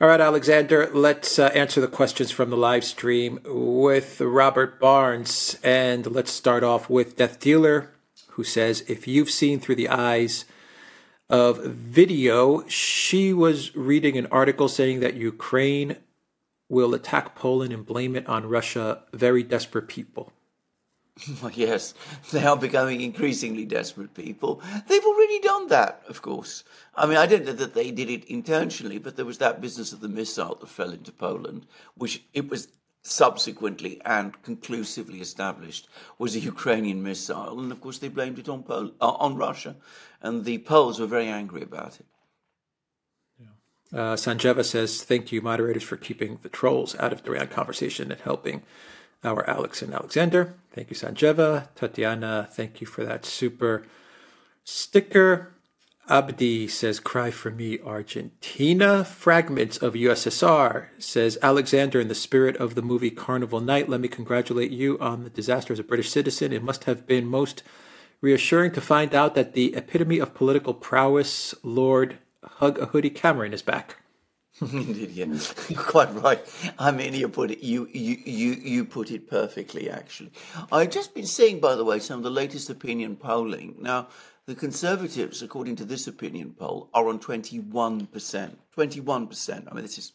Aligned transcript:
All 0.00 0.06
right, 0.06 0.20
Alexander, 0.20 0.88
let's 0.94 1.40
uh, 1.40 1.50
answer 1.56 1.80
the 1.80 1.88
questions 1.88 2.30
from 2.30 2.50
the 2.50 2.56
live 2.56 2.84
stream 2.84 3.40
with 3.44 4.20
Robert 4.20 4.78
Barnes. 4.78 5.58
And 5.64 6.06
let's 6.06 6.30
start 6.30 6.62
off 6.62 6.88
with 6.88 7.16
Death 7.16 7.40
Dealer, 7.40 7.90
who 8.28 8.44
says 8.44 8.84
If 8.86 9.08
you've 9.08 9.28
seen 9.28 9.58
through 9.58 9.74
the 9.74 9.88
eyes 9.88 10.44
of 11.28 11.64
video, 11.64 12.64
she 12.68 13.32
was 13.32 13.74
reading 13.74 14.16
an 14.16 14.26
article 14.26 14.68
saying 14.68 15.00
that 15.00 15.14
Ukraine 15.14 15.96
will 16.68 16.94
attack 16.94 17.34
Poland 17.34 17.72
and 17.72 17.84
blame 17.84 18.14
it 18.14 18.28
on 18.28 18.48
Russia. 18.48 19.02
Very 19.12 19.42
desperate 19.42 19.88
people. 19.88 20.32
yes, 21.54 21.94
they 22.30 22.44
are 22.44 22.56
becoming 22.56 23.00
increasingly 23.00 23.64
desperate 23.64 24.14
people. 24.14 24.62
They've 24.86 25.04
already 25.04 25.40
done 25.40 25.68
that, 25.68 26.02
of 26.08 26.22
course. 26.22 26.64
I 26.94 27.06
mean, 27.06 27.16
I 27.16 27.26
don't 27.26 27.44
know 27.44 27.52
that 27.52 27.74
they 27.74 27.90
did 27.90 28.10
it 28.10 28.24
intentionally, 28.24 28.98
but 28.98 29.16
there 29.16 29.24
was 29.24 29.38
that 29.38 29.60
business 29.60 29.92
of 29.92 30.00
the 30.00 30.08
missile 30.08 30.56
that 30.56 30.68
fell 30.68 30.90
into 30.90 31.12
Poland, 31.12 31.66
which 31.96 32.22
it 32.34 32.48
was 32.50 32.68
subsequently 33.02 34.00
and 34.04 34.40
conclusively 34.42 35.20
established 35.20 35.88
was 36.18 36.36
a 36.36 36.40
Ukrainian 36.40 37.02
missile, 37.02 37.58
and 37.58 37.72
of 37.72 37.80
course 37.80 37.98
they 37.98 38.08
blamed 38.08 38.38
it 38.38 38.48
on 38.48 38.62
Pol- 38.62 38.92
uh, 39.00 39.12
on 39.12 39.36
Russia, 39.36 39.76
and 40.20 40.44
the 40.44 40.58
Poles 40.58 41.00
were 41.00 41.06
very 41.06 41.28
angry 41.28 41.62
about 41.62 42.00
it. 42.00 42.06
Uh, 43.90 44.14
Sanjeva 44.14 44.64
says, 44.64 45.02
"Thank 45.02 45.32
you, 45.32 45.40
moderators, 45.40 45.82
for 45.82 45.96
keeping 45.96 46.38
the 46.42 46.50
trolls 46.50 46.94
out 46.96 47.12
of 47.12 47.22
the 47.22 47.32
Iran 47.32 47.48
conversation 47.48 48.12
and 48.12 48.20
helping 48.20 48.62
our 49.24 49.48
Alex 49.48 49.82
and 49.82 49.92
Alexander. 49.92 50.54
Thank 50.72 50.90
you, 50.90 50.96
Sanjeva. 50.96 51.68
Tatiana, 51.74 52.48
thank 52.50 52.80
you 52.80 52.86
for 52.86 53.04
that 53.04 53.24
super 53.24 53.84
sticker. 54.64 55.54
Abdi 56.08 56.68
says, 56.68 57.00
Cry 57.00 57.30
for 57.30 57.50
me, 57.50 57.78
Argentina. 57.80 59.04
Fragments 59.04 59.76
of 59.76 59.92
USSR 59.92 60.88
says, 60.98 61.36
Alexander, 61.42 62.00
in 62.00 62.08
the 62.08 62.14
spirit 62.14 62.56
of 62.56 62.74
the 62.74 62.82
movie 62.82 63.10
Carnival 63.10 63.60
Night, 63.60 63.88
let 63.88 64.00
me 64.00 64.08
congratulate 64.08 64.70
you 64.70 64.98
on 65.00 65.24
the 65.24 65.30
disaster 65.30 65.72
as 65.72 65.78
a 65.78 65.84
British 65.84 66.10
citizen. 66.10 66.52
It 66.52 66.62
must 66.62 66.84
have 66.84 67.06
been 67.06 67.26
most 67.26 67.62
reassuring 68.22 68.72
to 68.72 68.80
find 68.80 69.14
out 69.14 69.34
that 69.34 69.52
the 69.52 69.74
epitome 69.74 70.18
of 70.18 70.34
political 70.34 70.72
prowess, 70.72 71.54
Lord 71.62 72.18
Hug 72.42 72.78
a 72.78 72.86
Hoodie 72.86 73.10
Cameron, 73.10 73.52
is 73.52 73.62
back. 73.62 73.96
Indeed, 74.72 75.10
you're 75.12 75.38
quite 75.76 76.12
right. 76.14 76.40
I 76.78 76.90
mean, 76.90 77.14
you 77.14 77.28
put 77.28 77.52
it, 77.52 77.60
you, 77.60 77.88
you, 77.92 78.16
you, 78.24 78.52
you 78.54 78.84
put 78.84 79.10
it 79.12 79.30
perfectly. 79.30 79.88
Actually, 79.88 80.32
I've 80.72 80.90
just 80.90 81.14
been 81.14 81.26
seeing, 81.26 81.60
by 81.60 81.76
the 81.76 81.84
way, 81.84 82.00
some 82.00 82.18
of 82.18 82.24
the 82.24 82.30
latest 82.30 82.68
opinion 82.68 83.16
polling. 83.16 83.76
Now, 83.78 84.08
the 84.46 84.56
Conservatives, 84.56 85.42
according 85.42 85.76
to 85.76 85.84
this 85.84 86.08
opinion 86.08 86.54
poll, 86.58 86.88
are 86.92 87.08
on 87.08 87.20
twenty-one 87.20 88.06
percent. 88.06 88.58
Twenty-one 88.72 89.28
percent. 89.28 89.68
I 89.70 89.74
mean, 89.74 89.82
this 89.82 89.98
is 89.98 90.12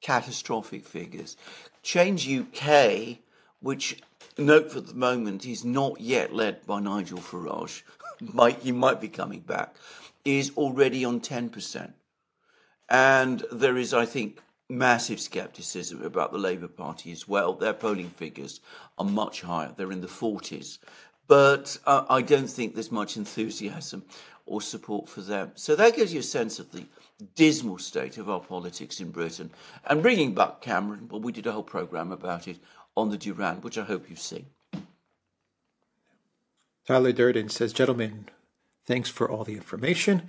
catastrophic 0.00 0.84
figures. 0.84 1.36
Change 1.82 2.28
UK, 2.30 3.18
which 3.60 4.00
note 4.38 4.70
for 4.70 4.80
the 4.80 4.94
moment 4.94 5.44
is 5.44 5.64
not 5.64 6.00
yet 6.00 6.32
led 6.32 6.64
by 6.66 6.78
Nigel 6.78 7.18
Farage, 7.18 7.82
might 8.20 8.60
he 8.60 8.70
might 8.70 9.00
be 9.00 9.08
coming 9.08 9.40
back, 9.40 9.74
is 10.24 10.52
already 10.56 11.04
on 11.04 11.18
ten 11.18 11.48
percent. 11.48 11.94
And 12.88 13.44
there 13.50 13.76
is, 13.76 13.92
I 13.92 14.06
think, 14.06 14.40
massive 14.68 15.20
skepticism 15.20 16.02
about 16.02 16.32
the 16.32 16.38
Labour 16.38 16.68
Party 16.68 17.12
as 17.12 17.28
well. 17.28 17.52
Their 17.52 17.72
polling 17.72 18.10
figures 18.10 18.60
are 18.98 19.04
much 19.04 19.42
higher, 19.42 19.72
they're 19.76 19.92
in 19.92 20.00
the 20.00 20.06
40s. 20.06 20.78
But 21.28 21.78
uh, 21.86 22.04
I 22.08 22.22
don't 22.22 22.48
think 22.48 22.74
there's 22.74 22.92
much 22.92 23.16
enthusiasm 23.16 24.04
or 24.44 24.60
support 24.60 25.08
for 25.08 25.20
them. 25.22 25.50
So 25.56 25.74
that 25.74 25.96
gives 25.96 26.14
you 26.14 26.20
a 26.20 26.24
sense 26.24 26.60
of 26.60 26.70
the 26.70 26.84
dismal 27.34 27.78
state 27.78 28.16
of 28.18 28.30
our 28.30 28.40
politics 28.40 29.00
in 29.00 29.10
Britain. 29.10 29.50
And 29.84 30.02
bringing 30.02 30.34
back 30.34 30.60
Cameron, 30.60 31.08
well, 31.10 31.20
we 31.20 31.32
did 31.32 31.46
a 31.46 31.52
whole 31.52 31.64
programme 31.64 32.12
about 32.12 32.46
it 32.46 32.58
on 32.96 33.10
the 33.10 33.18
Duran, 33.18 33.60
which 33.62 33.76
I 33.76 33.82
hope 33.82 34.08
you've 34.08 34.20
seen. 34.20 34.46
Tyler 36.86 37.12
Durden 37.12 37.48
says, 37.48 37.72
Gentlemen, 37.72 38.28
thanks 38.84 39.10
for 39.10 39.28
all 39.28 39.42
the 39.42 39.54
information. 39.54 40.28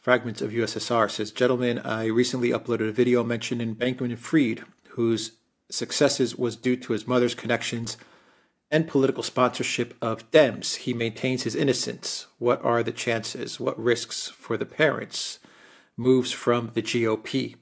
Fragments 0.00 0.40
of 0.40 0.52
USSR 0.52 1.10
says, 1.10 1.30
Gentlemen, 1.30 1.78
I 1.80 2.06
recently 2.06 2.52
uploaded 2.52 2.88
a 2.88 2.92
video 2.92 3.22
mentioning 3.22 3.76
Bankman 3.76 4.16
Fried, 4.16 4.64
whose 4.92 5.32
successes 5.68 6.34
was 6.34 6.56
due 6.56 6.76
to 6.76 6.94
his 6.94 7.06
mother's 7.06 7.34
connections 7.34 7.98
and 8.70 8.88
political 8.88 9.22
sponsorship 9.22 9.94
of 10.00 10.30
Dems. 10.30 10.76
He 10.76 10.94
maintains 10.94 11.42
his 11.42 11.54
innocence. 11.54 12.28
What 12.38 12.64
are 12.64 12.82
the 12.82 12.92
chances? 12.92 13.60
What 13.60 13.78
risks 13.78 14.28
for 14.28 14.56
the 14.56 14.64
parents? 14.64 15.38
Moves 15.98 16.32
from 16.32 16.70
the 16.72 16.80
GOP. 16.80 17.56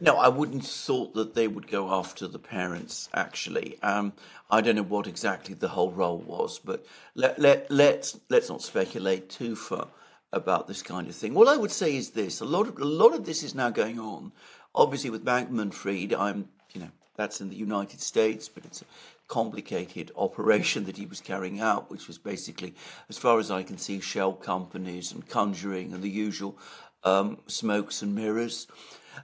No, 0.00 0.16
I 0.16 0.28
wouldn't 0.28 0.64
thought 0.64 1.12
that 1.12 1.34
they 1.34 1.46
would 1.46 1.66
go 1.66 1.92
after 1.92 2.26
the 2.26 2.38
parents. 2.38 3.10
Actually, 3.12 3.78
um, 3.82 4.14
I 4.50 4.62
don't 4.62 4.76
know 4.76 4.82
what 4.82 5.06
exactly 5.06 5.54
the 5.54 5.68
whole 5.68 5.90
role 5.90 6.20
was, 6.20 6.58
but 6.58 6.86
let 7.14 7.38
let 7.38 7.70
let's 7.70 8.18
let's 8.30 8.48
not 8.48 8.62
speculate 8.62 9.28
too 9.28 9.54
far 9.54 9.88
about 10.34 10.66
this 10.68 10.82
kind 10.82 11.08
of 11.08 11.14
thing. 11.14 11.34
What 11.34 11.48
I 11.48 11.56
would 11.56 11.70
say 11.70 11.96
is 11.96 12.10
this: 12.10 12.40
a 12.40 12.44
lot 12.44 12.68
of 12.68 12.78
a 12.78 12.84
lot 12.84 13.14
of 13.14 13.24
this 13.24 13.42
is 13.42 13.54
now 13.54 13.70
going 13.70 13.98
on. 13.98 14.32
Obviously, 14.74 15.10
with 15.10 15.24
Bankman 15.24 15.72
Fried, 15.72 16.12
I'm 16.12 16.48
you 16.72 16.80
know 16.80 16.90
that's 17.16 17.40
in 17.40 17.48
the 17.48 17.56
United 17.56 18.00
States, 18.00 18.48
but 18.48 18.64
it's 18.64 18.82
a 18.82 18.86
complicated 19.28 20.10
operation 20.16 20.84
that 20.84 20.96
he 20.96 21.06
was 21.06 21.20
carrying 21.20 21.60
out, 21.60 21.90
which 21.90 22.06
was 22.08 22.18
basically, 22.18 22.74
as 23.08 23.16
far 23.16 23.38
as 23.38 23.50
I 23.50 23.62
can 23.62 23.78
see, 23.78 24.00
shell 24.00 24.32
companies 24.32 25.12
and 25.12 25.26
conjuring 25.28 25.92
and 25.92 26.02
the 26.02 26.10
usual 26.10 26.58
um, 27.04 27.38
smokes 27.46 28.02
and 28.02 28.14
mirrors. 28.14 28.66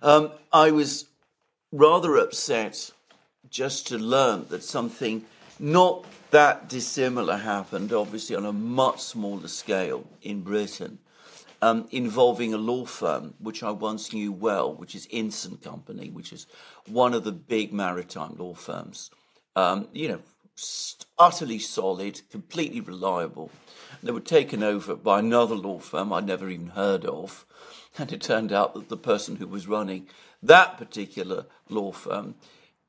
Um, 0.02 0.30
I 0.52 0.70
was 0.70 1.06
rather 1.72 2.16
upset 2.16 2.90
just 3.50 3.88
to 3.88 3.98
learn 3.98 4.46
that 4.48 4.62
something 4.62 5.24
not 5.58 6.04
that 6.30 6.68
dissimilar 6.68 7.36
happened, 7.36 7.92
obviously 7.92 8.36
on 8.36 8.46
a 8.46 8.52
much 8.52 9.00
smaller 9.00 9.48
scale 9.48 10.04
in 10.22 10.42
Britain, 10.42 10.98
um, 11.62 11.86
involving 11.90 12.54
a 12.54 12.58
law 12.58 12.84
firm 12.84 13.34
which 13.38 13.62
I 13.62 13.70
once 13.70 14.12
knew 14.12 14.32
well, 14.32 14.72
which 14.72 14.94
is 14.94 15.06
Ince 15.10 15.46
Company, 15.62 16.10
which 16.10 16.32
is 16.32 16.46
one 16.86 17.14
of 17.14 17.24
the 17.24 17.32
big 17.32 17.72
maritime 17.72 18.36
law 18.38 18.54
firms. 18.54 19.10
Um, 19.56 19.88
you 19.92 20.08
know, 20.08 20.20
utterly 21.18 21.58
solid, 21.58 22.22
completely 22.30 22.80
reliable. 22.80 23.50
They 24.02 24.12
were 24.12 24.20
taken 24.20 24.62
over 24.62 24.94
by 24.96 25.18
another 25.18 25.54
law 25.54 25.78
firm 25.78 26.12
I'd 26.12 26.26
never 26.26 26.48
even 26.48 26.68
heard 26.68 27.04
of, 27.04 27.44
and 27.98 28.12
it 28.12 28.22
turned 28.22 28.52
out 28.52 28.74
that 28.74 28.88
the 28.88 28.96
person 28.96 29.36
who 29.36 29.46
was 29.46 29.66
running 29.66 30.06
that 30.42 30.78
particular 30.78 31.46
law 31.68 31.92
firm, 31.92 32.36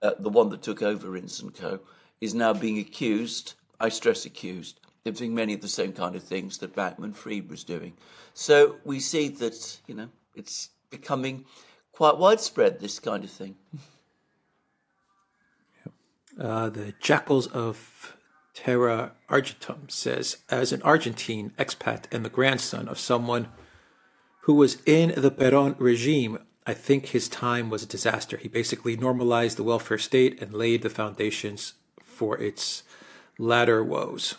uh, 0.02 0.12
the 0.18 0.30
one 0.30 0.50
that 0.50 0.62
took 0.62 0.82
over 0.82 1.18
Ince 1.18 1.44
Co., 1.60 1.80
is 2.22 2.34
now 2.34 2.54
being 2.54 2.78
accused, 2.78 3.56
I 3.80 3.90
stress 3.90 4.26
accused, 4.26 4.80
of 5.06 5.18
doing 5.18 5.34
many 5.34 5.54
of 5.54 5.62
the 5.62 5.68
same 5.68 5.92
kind 5.92 6.16
of 6.16 6.24
things 6.24 6.60
that 6.60 6.76
Bankman 6.76 7.16
Fried 7.16 7.50
was 7.50 7.64
doing. 7.64 7.94
So 8.34 8.78
we 8.86 9.00
see 9.00 9.28
that, 9.30 9.80
you 9.88 9.96
know, 9.96 10.10
it's 10.36 10.70
becoming 10.92 11.46
quite 11.92 12.18
widespread, 12.18 12.80
this 12.80 13.00
kind 13.00 13.24
of 13.24 13.32
thing. 13.32 13.56
Uh, 16.40 16.70
the 16.70 16.94
Jackals 17.02 17.48
of 17.48 18.16
Terra 18.54 19.14
Argentum 19.28 19.90
says, 19.90 20.38
as 20.50 20.72
an 20.72 20.82
Argentine 20.84 21.52
expat 21.58 22.06
and 22.12 22.24
the 22.24 22.30
grandson 22.30 22.88
of 22.88 23.00
someone 23.00 23.48
who 24.42 24.54
was 24.54 24.82
in 24.86 25.14
the 25.20 25.32
Peron 25.32 25.76
regime, 25.78 26.38
I 26.66 26.74
think 26.74 27.08
his 27.08 27.28
time 27.28 27.70
was 27.70 27.84
a 27.84 27.88
disaster. 27.88 28.38
He 28.38 28.48
basically 28.48 28.96
normalized 28.96 29.58
the 29.58 29.64
welfare 29.64 29.98
state 29.98 30.42
and 30.42 30.54
laid 30.54 30.84
the 30.84 30.90
foundations 30.90 31.74
for 32.22 32.38
its 32.38 32.84
latter 33.40 33.84
woes. 33.84 34.36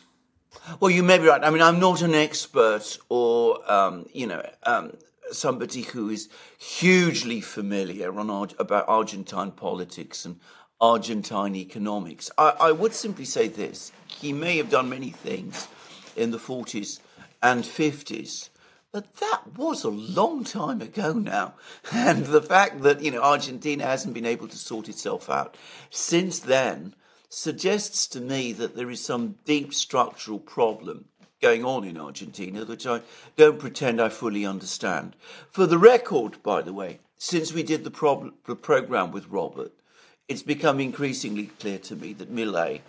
Well, 0.78 0.93
you 0.93 1.03
may 1.03 1.19
be 1.19 1.25
right. 1.25 1.43
I 1.43 1.50
mean, 1.50 1.62
I'm 1.62 1.81
not 1.81 2.00
an 2.00 2.15
expert 2.15 2.97
or, 3.09 3.59
um, 3.69 4.06
you 4.12 4.28
know, 4.28 4.48
um, 4.62 4.93
somebody 5.32 5.82
who 5.82 6.09
is 6.09 6.28
hugely 6.59 7.41
familiar 7.41 8.16
on 8.16 8.50
about 8.60 8.84
Argentine 8.87 9.51
politics 9.51 10.24
and 10.24 10.39
Argentine 10.80 11.56
economics. 11.56 12.30
I, 12.39 12.54
I 12.60 12.71
would 12.71 12.95
simply 12.95 13.24
say 13.24 13.48
this: 13.48 13.91
he 14.06 14.33
may 14.33 14.59
have 14.59 14.71
done 14.71 14.89
many 14.89 15.10
things 15.10 15.66
in 16.15 16.30
the 16.30 16.39
40s 16.39 17.01
and 17.42 17.65
50s, 17.65 18.51
but 18.92 19.16
that 19.16 19.56
was 19.56 19.83
a 19.83 19.89
long 19.89 20.45
time 20.45 20.80
ago 20.80 21.15
now. 21.15 21.54
And 21.92 22.27
the 22.27 22.42
fact 22.42 22.83
that 22.83 23.03
you 23.03 23.10
know 23.10 23.22
Argentina 23.22 23.84
hasn't 23.86 24.15
been 24.15 24.27
able 24.34 24.47
to 24.47 24.56
sort 24.56 24.89
itself 24.89 25.28
out 25.28 25.56
since 25.91 26.39
then 26.39 26.95
suggests 27.32 28.06
to 28.06 28.20
me 28.20 28.52
that 28.52 28.76
there 28.76 28.90
is 28.90 29.02
some 29.02 29.36
deep 29.46 29.72
structural 29.72 30.38
problem 30.38 31.06
going 31.40 31.64
on 31.64 31.82
in 31.82 31.96
Argentina 31.96 32.62
which 32.64 32.86
I 32.86 33.00
don't 33.36 33.58
pretend 33.58 34.02
I 34.02 34.10
fully 34.10 34.44
understand. 34.44 35.16
For 35.50 35.66
the 35.66 35.78
record, 35.78 36.42
by 36.42 36.60
the 36.60 36.74
way, 36.74 37.00
since 37.16 37.52
we 37.52 37.62
did 37.62 37.84
the, 37.84 37.90
prob- 37.90 38.34
the 38.46 38.54
program 38.54 39.12
with 39.12 39.28
Robert, 39.28 39.72
it's 40.28 40.42
become 40.42 40.78
increasingly 40.78 41.46
clear 41.46 41.78
to 41.78 41.96
me 41.96 42.12
that 42.12 42.34
Milei 42.34 42.80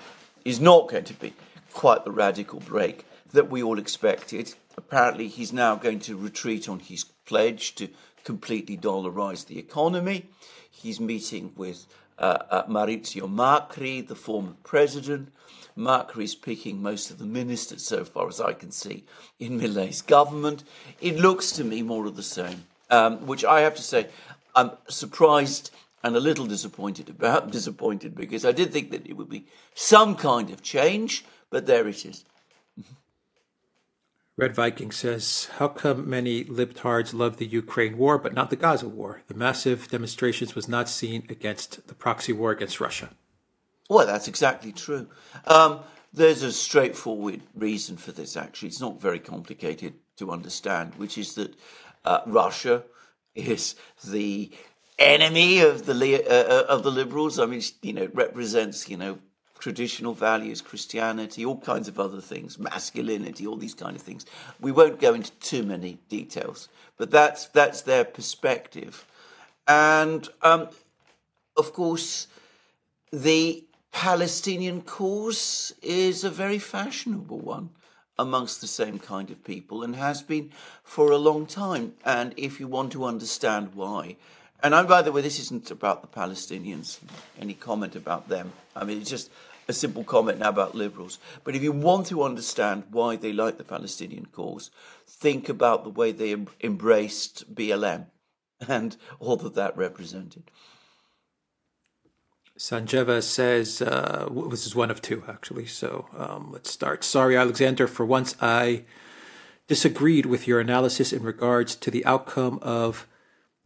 is 0.43 0.59
not 0.59 0.89
going 0.89 1.05
to 1.05 1.13
be 1.13 1.33
quite 1.73 2.03
the 2.03 2.11
radical 2.11 2.59
break 2.59 3.05
that 3.31 3.49
we 3.49 3.63
all 3.63 3.79
expected. 3.79 4.53
apparently, 4.77 5.29
he's 5.29 5.53
now 5.53 5.75
going 5.75 5.99
to 5.99 6.17
retreat 6.17 6.67
on 6.67 6.79
his 6.79 7.05
pledge 7.25 7.75
to 7.75 7.87
completely 8.25 8.77
dollarize 8.77 9.45
the 9.45 9.57
economy. 9.57 10.25
He's 10.69 10.99
meeting 10.99 11.53
with 11.55 11.87
uh, 12.17 12.37
uh, 12.49 12.63
Mauricio 12.67 13.27
Macri, 13.29 14.05
the 14.07 14.15
former 14.15 14.53
president. 14.63 15.31
Macri 15.77 16.23
is 16.23 16.35
picking 16.35 16.81
most 16.81 17.09
of 17.09 17.17
the 17.17 17.25
ministers, 17.25 17.83
so 17.83 18.05
far 18.05 18.27
as 18.27 18.39
I 18.39 18.53
can 18.53 18.71
see, 18.71 19.05
in 19.39 19.59
Milei's 19.59 20.01
government. 20.01 20.63
It 21.01 21.17
looks 21.17 21.51
to 21.53 21.63
me 21.63 21.81
more 21.81 22.05
of 22.05 22.15
the 22.15 22.23
same, 22.23 22.65
um, 22.89 23.25
which 23.25 23.43
I 23.43 23.61
have 23.61 23.75
to 23.75 23.81
say, 23.81 24.07
I'm 24.55 24.71
surprised 24.87 25.71
and 26.03 26.15
a 26.15 26.19
little 26.19 26.45
disappointed 26.45 27.09
about. 27.09 27.51
Disappointed 27.51 28.15
because 28.15 28.45
I 28.45 28.51
did 28.51 28.71
think 28.71 28.91
that 28.91 29.07
it 29.07 29.13
would 29.13 29.29
be 29.29 29.47
some 29.73 30.15
kind 30.15 30.49
of 30.51 30.61
change, 30.61 31.25
but 31.49 31.65
there 31.65 31.87
it 31.87 32.05
is. 32.05 32.25
Red 34.35 34.55
Viking 34.55 34.91
says, 34.91 35.49
How 35.57 35.67
come 35.67 36.09
many 36.09 36.43
libtards 36.45 37.13
love 37.13 37.37
the 37.37 37.45
Ukraine 37.45 37.97
war 37.97 38.17
but 38.17 38.33
not 38.33 38.49
the 38.49 38.55
Gaza 38.55 38.89
war? 38.89 39.21
The 39.27 39.35
massive 39.35 39.89
demonstrations 39.89 40.55
was 40.55 40.67
not 40.67 40.89
seen 40.89 41.25
against 41.29 41.87
the 41.87 41.93
proxy 41.93 42.33
war 42.33 42.51
against 42.51 42.79
Russia. 42.79 43.11
Well, 43.89 44.07
that's 44.07 44.27
exactly 44.27 44.71
true. 44.71 45.07
Um, 45.45 45.81
there's 46.11 46.41
a 46.41 46.51
straightforward 46.51 47.41
reason 47.53 47.97
for 47.97 48.11
this, 48.11 48.35
actually. 48.35 48.69
It's 48.69 48.81
not 48.81 48.99
very 48.99 49.19
complicated 49.19 49.95
to 50.17 50.31
understand, 50.31 50.95
which 50.95 51.17
is 51.17 51.35
that 51.35 51.55
uh, 52.03 52.21
Russia 52.25 52.83
is 53.35 53.75
the 54.03 54.51
enemy 54.97 55.59
of 55.59 55.85
the 55.85 56.23
uh, 56.23 56.33
uh, 56.33 56.65
of 56.69 56.83
the 56.83 56.91
liberals. 56.91 57.39
I 57.39 57.45
mean, 57.45 57.61
you 57.81 57.93
know, 57.93 58.03
it 58.03 58.15
represents 58.15 58.89
you 58.89 58.97
know 58.97 59.19
traditional 59.63 60.13
values, 60.13 60.59
Christianity, 60.59 61.45
all 61.45 61.57
kinds 61.57 61.87
of 61.87 61.97
other 61.97 62.19
things, 62.19 62.59
masculinity, 62.59 63.47
all 63.47 63.55
these 63.55 63.73
kind 63.73 63.95
of 63.95 64.01
things. 64.01 64.25
We 64.59 64.73
won't 64.73 64.99
go 64.99 65.13
into 65.13 65.31
too 65.39 65.63
many 65.63 65.99
details, 66.09 66.67
but 66.97 67.11
that's 67.11 67.45
that's 67.47 67.81
their 67.81 68.03
perspective, 68.03 69.05
and 69.65 70.27
um, 70.41 70.67
of 71.55 71.71
course, 71.71 72.27
the 73.13 73.63
Palestinian 73.93 74.81
cause 74.81 75.73
is 75.81 76.25
a 76.25 76.29
very 76.29 76.59
fashionable 76.59 77.39
one 77.39 77.69
amongst 78.19 78.59
the 78.59 78.67
same 78.67 78.99
kind 78.99 79.31
of 79.31 79.45
people 79.45 79.81
and 79.81 79.95
has 79.95 80.21
been 80.21 80.51
for 80.83 81.09
a 81.09 81.17
long 81.17 81.45
time. 81.45 81.93
And 82.03 82.33
if 82.35 82.59
you 82.59 82.67
want 82.67 82.91
to 82.91 83.05
understand 83.05 83.75
why, 83.75 84.17
and 84.61 84.75
I, 84.75 84.83
by 84.83 85.01
the 85.01 85.11
way, 85.11 85.21
this 85.21 85.39
isn't 85.39 85.71
about 85.71 86.01
the 86.01 86.19
Palestinians, 86.19 86.99
any 87.39 87.53
comment 87.53 87.95
about 87.95 88.27
them. 88.27 88.51
I 88.75 88.83
mean, 88.83 88.99
it's 89.01 89.09
just 89.09 89.29
a 89.67 89.73
simple 89.73 90.03
comment 90.03 90.39
now 90.39 90.49
about 90.49 90.75
liberals. 90.75 91.19
But 91.43 91.55
if 91.55 91.63
you 91.63 91.71
want 91.71 92.07
to 92.07 92.23
understand 92.23 92.83
why 92.91 93.15
they 93.15 93.33
like 93.33 93.57
the 93.57 93.63
Palestinian 93.63 94.27
cause, 94.27 94.71
think 95.07 95.49
about 95.49 95.83
the 95.83 95.89
way 95.89 96.11
they 96.11 96.33
em- 96.33 96.47
embraced 96.61 97.53
BLM 97.53 98.07
and 98.67 98.97
all 99.19 99.35
that 99.37 99.55
that 99.55 99.77
represented. 99.77 100.51
Sanjeva 102.57 103.23
says, 103.23 103.81
uh, 103.81 104.29
this 104.49 104.67
is 104.67 104.75
one 104.75 104.91
of 104.91 105.01
two, 105.01 105.23
actually. 105.27 105.65
So 105.65 106.07
um, 106.15 106.51
let's 106.51 106.69
start. 106.69 107.03
Sorry, 107.03 107.35
Alexander, 107.35 107.87
for 107.87 108.05
once 108.05 108.35
I 108.39 108.85
disagreed 109.67 110.25
with 110.25 110.47
your 110.47 110.59
analysis 110.59 111.11
in 111.11 111.23
regards 111.23 111.75
to 111.75 111.89
the 111.89 112.05
outcome 112.05 112.59
of 112.61 113.07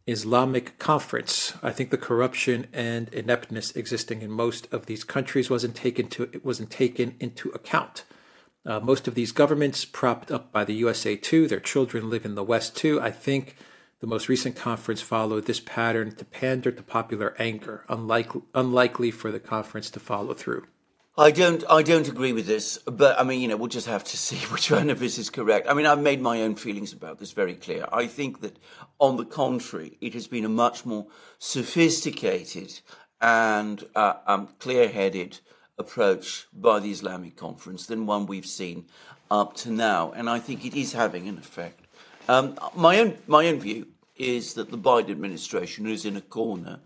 Islamic 0.08 0.78
conference. 0.78 1.52
I 1.62 1.70
think 1.70 1.90
the 1.90 1.98
corruption 1.98 2.66
and 2.72 3.08
ineptness 3.10 3.72
existing 3.72 4.22
in 4.22 4.30
most 4.30 4.66
of 4.72 4.86
these 4.86 5.04
countries 5.04 5.50
wasn't 5.50 5.76
taken 5.76 6.08
to 6.08 6.24
it 6.32 6.44
wasn't 6.44 6.70
taken 6.70 7.14
into 7.20 7.50
account. 7.50 8.04
Uh, 8.64 8.80
most 8.80 9.06
of 9.06 9.14
these 9.14 9.32
governments, 9.32 9.84
propped 9.84 10.30
up 10.30 10.50
by 10.50 10.64
the 10.64 10.74
USA 10.74 11.14
too, 11.14 11.46
their 11.46 11.60
children 11.60 12.08
live 12.08 12.24
in 12.24 12.34
the 12.34 12.42
West 12.42 12.76
too. 12.76 13.00
I 13.00 13.10
think 13.10 13.56
the 14.00 14.06
most 14.06 14.28
recent 14.28 14.56
conference 14.56 15.02
followed 15.02 15.46
this 15.46 15.60
pattern 15.60 16.14
to 16.16 16.24
pander 16.24 16.72
to 16.72 16.82
popular 16.82 17.34
anger, 17.38 17.84
unlikely, 17.88 18.42
unlikely 18.54 19.10
for 19.10 19.30
the 19.30 19.40
conference 19.40 19.90
to 19.90 20.00
follow 20.00 20.34
through. 20.34 20.66
I 21.18 21.32
don't. 21.32 21.64
I 21.68 21.82
don't 21.82 22.06
agree 22.06 22.32
with 22.32 22.46
this, 22.46 22.78
but 22.86 23.18
I 23.18 23.24
mean, 23.24 23.40
you 23.40 23.48
know, 23.48 23.56
we'll 23.56 23.66
just 23.66 23.88
have 23.88 24.04
to 24.04 24.16
see 24.26 24.36
which 24.52 24.70
one 24.70 24.88
of 24.88 25.02
us 25.02 25.18
is 25.18 25.30
correct. 25.30 25.68
I 25.68 25.74
mean, 25.74 25.84
I've 25.84 26.00
made 26.00 26.22
my 26.22 26.42
own 26.42 26.54
feelings 26.54 26.92
about 26.92 27.18
this 27.18 27.32
very 27.32 27.54
clear. 27.54 27.86
I 27.92 28.06
think 28.06 28.40
that, 28.42 28.56
on 28.98 29.16
the 29.16 29.24
contrary, 29.24 29.96
it 30.00 30.14
has 30.14 30.26
been 30.26 30.44
a 30.44 30.48
much 30.48 30.84
more 30.84 31.06
sophisticated 31.38 32.80
and 33.20 33.84
uh, 33.94 34.14
um, 34.26 34.48
clear-headed 34.58 35.40
approach 35.78 36.46
by 36.52 36.80
the 36.80 36.90
Islamic 36.90 37.36
Conference 37.36 37.86
than 37.86 38.06
one 38.06 38.26
we've 38.26 38.46
seen 38.46 38.86
up 39.30 39.54
to 39.54 39.70
now, 39.70 40.12
and 40.12 40.28
I 40.28 40.38
think 40.38 40.64
it 40.64 40.74
is 40.74 40.92
having 40.92 41.28
an 41.28 41.38
effect. 41.38 41.86
Um, 42.28 42.58
my 42.74 42.98
own 42.98 43.18
my 43.26 43.46
own 43.46 43.60
view 43.60 43.86
is 44.16 44.54
that 44.54 44.70
the 44.70 44.78
Biden 44.78 45.10
administration 45.10 45.86
is 45.86 46.04
in 46.04 46.16
a 46.16 46.20
corner, 46.20 46.80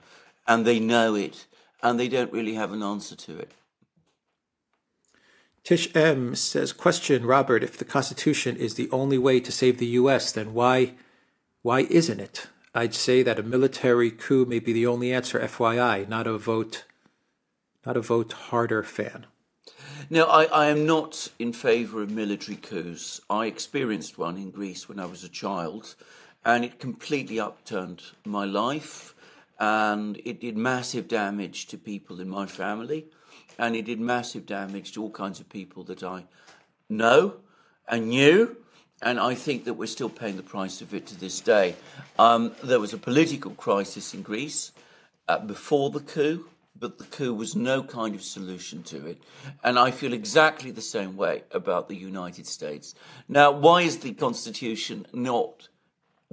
and 0.46 0.64
they 0.64 0.78
know 0.78 1.14
it, 1.14 1.46
and 1.82 1.98
they 1.98 2.08
don't 2.08 2.32
really 2.32 2.54
have 2.54 2.72
an 2.72 2.82
answer 2.82 3.16
to 3.16 3.38
it. 3.38 3.52
Tish 5.64 5.94
M 5.94 6.34
says, 6.34 6.72
"Question, 6.72 7.24
Robert: 7.24 7.62
If 7.62 7.78
the 7.78 7.84
Constitution 7.84 8.56
is 8.56 8.74
the 8.74 8.90
only 8.90 9.18
way 9.18 9.40
to 9.40 9.52
save 9.52 9.78
the 9.78 9.86
U.S., 10.02 10.32
then 10.32 10.52
why, 10.52 10.94
why 11.62 11.80
isn't 11.80 12.20
it? 12.20 12.48
I'd 12.74 12.94
say 12.94 13.22
that 13.22 13.38
a 13.38 13.42
military 13.42 14.10
coup 14.10 14.44
may 14.44 14.58
be 14.58 14.72
the 14.72 14.86
only 14.86 15.12
answer. 15.12 15.38
FYI, 15.40 16.08
not 16.08 16.26
a 16.26 16.38
vote, 16.38 16.84
not 17.84 17.96
a 17.96 18.00
vote 18.00 18.32
harder 18.32 18.82
fan." 18.82 19.26
No, 20.10 20.24
I, 20.26 20.44
I 20.44 20.66
am 20.66 20.84
not 20.86 21.28
in 21.38 21.52
favour 21.52 22.02
of 22.02 22.10
military 22.10 22.56
coups. 22.56 23.20
I 23.30 23.46
experienced 23.46 24.18
one 24.18 24.36
in 24.36 24.50
Greece 24.50 24.88
when 24.88 24.98
I 24.98 25.06
was 25.06 25.22
a 25.24 25.28
child, 25.28 25.94
and 26.44 26.64
it 26.64 26.80
completely 26.80 27.38
upturned 27.38 28.02
my 28.24 28.44
life, 28.44 29.14
and 29.58 30.20
it 30.24 30.40
did 30.40 30.56
massive 30.56 31.08
damage 31.08 31.66
to 31.68 31.78
people 31.78 32.20
in 32.20 32.28
my 32.28 32.46
family 32.46 33.06
and 33.58 33.76
it 33.76 33.84
did 33.84 34.00
massive 34.00 34.46
damage 34.46 34.92
to 34.92 35.02
all 35.02 35.10
kinds 35.10 35.40
of 35.40 35.48
people 35.48 35.84
that 35.84 36.02
I 36.02 36.24
know 36.88 37.36
and 37.88 38.08
knew. 38.08 38.56
And 39.02 39.18
I 39.18 39.34
think 39.34 39.64
that 39.64 39.74
we're 39.74 39.86
still 39.86 40.08
paying 40.08 40.36
the 40.36 40.42
price 40.42 40.80
of 40.80 40.94
it 40.94 41.06
to 41.08 41.18
this 41.18 41.40
day. 41.40 41.74
Um, 42.18 42.52
there 42.62 42.80
was 42.80 42.92
a 42.92 42.98
political 42.98 43.50
crisis 43.52 44.14
in 44.14 44.22
Greece 44.22 44.72
uh, 45.28 45.38
before 45.38 45.90
the 45.90 46.00
coup, 46.00 46.46
but 46.78 46.98
the 46.98 47.04
coup 47.04 47.34
was 47.34 47.56
no 47.56 47.82
kind 47.82 48.14
of 48.14 48.22
solution 48.22 48.82
to 48.84 49.06
it. 49.06 49.22
And 49.64 49.78
I 49.78 49.90
feel 49.90 50.12
exactly 50.12 50.70
the 50.70 50.80
same 50.80 51.16
way 51.16 51.42
about 51.50 51.88
the 51.88 51.96
United 51.96 52.46
States. 52.46 52.94
Now, 53.28 53.50
why 53.50 53.82
is 53.82 53.98
the 53.98 54.12
Constitution 54.14 55.06
not 55.12 55.68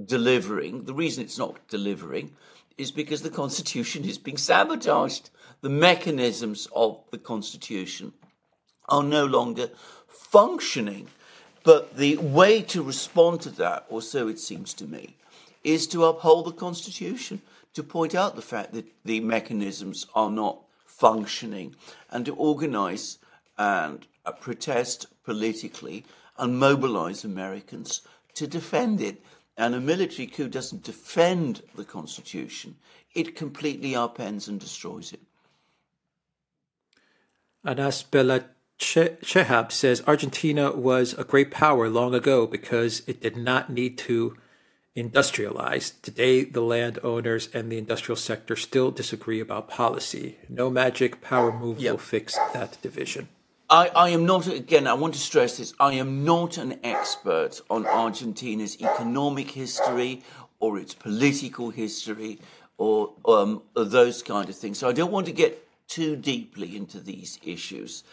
delivering? 0.02 0.84
The 0.84 0.94
reason 0.94 1.24
it's 1.24 1.38
not 1.38 1.68
delivering 1.68 2.32
is 2.78 2.90
because 2.90 3.22
the 3.22 3.30
Constitution 3.30 4.04
is 4.04 4.16
being 4.16 4.38
sabotaged 4.38 5.30
the 5.60 5.68
mechanisms 5.68 6.68
of 6.74 7.00
the 7.10 7.18
Constitution 7.18 8.12
are 8.88 9.02
no 9.02 9.26
longer 9.26 9.70
functioning. 10.08 11.08
But 11.62 11.96
the 11.96 12.16
way 12.16 12.62
to 12.62 12.82
respond 12.82 13.42
to 13.42 13.50
that, 13.50 13.86
or 13.88 14.00
so 14.02 14.28
it 14.28 14.38
seems 14.38 14.72
to 14.74 14.86
me, 14.86 15.16
is 15.62 15.86
to 15.88 16.04
uphold 16.04 16.46
the 16.46 16.52
Constitution, 16.52 17.42
to 17.74 17.82
point 17.82 18.14
out 18.14 18.34
the 18.34 18.42
fact 18.42 18.72
that 18.72 18.86
the 19.04 19.20
mechanisms 19.20 20.06
are 20.14 20.30
not 20.30 20.62
functioning, 20.86 21.76
and 22.10 22.24
to 22.26 22.34
organize 22.34 23.18
and 23.58 24.06
uh, 24.24 24.32
protest 24.32 25.06
politically 25.24 26.04
and 26.38 26.58
mobilize 26.58 27.24
Americans 27.24 28.00
to 28.34 28.46
defend 28.46 29.00
it. 29.00 29.22
And 29.56 29.74
a 29.74 29.80
military 29.80 30.26
coup 30.26 30.48
doesn't 30.48 30.82
defend 30.82 31.62
the 31.76 31.84
Constitution, 31.84 32.76
it 33.14 33.36
completely 33.36 33.92
upends 33.92 34.48
and 34.48 34.58
destroys 34.58 35.12
it. 35.12 35.20
Anas 37.64 38.02
Bella 38.02 38.44
Chehab 38.80 39.70
says 39.70 40.02
Argentina 40.06 40.72
was 40.72 41.12
a 41.14 41.24
great 41.24 41.50
power 41.50 41.88
long 41.88 42.14
ago 42.14 42.46
because 42.46 43.02
it 43.06 43.20
did 43.20 43.36
not 43.36 43.70
need 43.70 43.98
to 43.98 44.36
industrialize. 44.96 46.00
Today, 46.02 46.44
the 46.44 46.62
landowners 46.62 47.48
and 47.52 47.70
the 47.70 47.78
industrial 47.78 48.16
sector 48.16 48.56
still 48.56 48.90
disagree 48.90 49.38
about 49.38 49.68
policy. 49.68 50.38
No 50.48 50.70
magic 50.70 51.20
power 51.20 51.52
move 51.52 51.78
yep. 51.78 51.92
will 51.92 51.98
fix 51.98 52.36
that 52.54 52.80
division. 52.82 53.28
I, 53.68 53.88
I 53.88 54.08
am 54.08 54.26
not, 54.26 54.48
again, 54.48 54.86
I 54.86 54.94
want 54.94 55.14
to 55.14 55.20
stress 55.20 55.58
this 55.58 55.74
I 55.78 55.92
am 55.92 56.24
not 56.24 56.58
an 56.58 56.80
expert 56.82 57.60
on 57.70 57.86
Argentina's 57.86 58.80
economic 58.80 59.50
history 59.50 60.24
or 60.58 60.78
its 60.78 60.94
political 60.94 61.70
history 61.70 62.40
or 62.78 63.12
um, 63.26 63.62
those 63.74 64.22
kind 64.22 64.48
of 64.48 64.56
things. 64.56 64.78
So 64.78 64.88
I 64.88 64.92
don't 64.92 65.12
want 65.12 65.26
to 65.26 65.32
get 65.32 65.66
too 65.86 66.16
deeply 66.16 66.76
into 66.76 66.98
these 67.00 67.38
issues. 67.44 68.04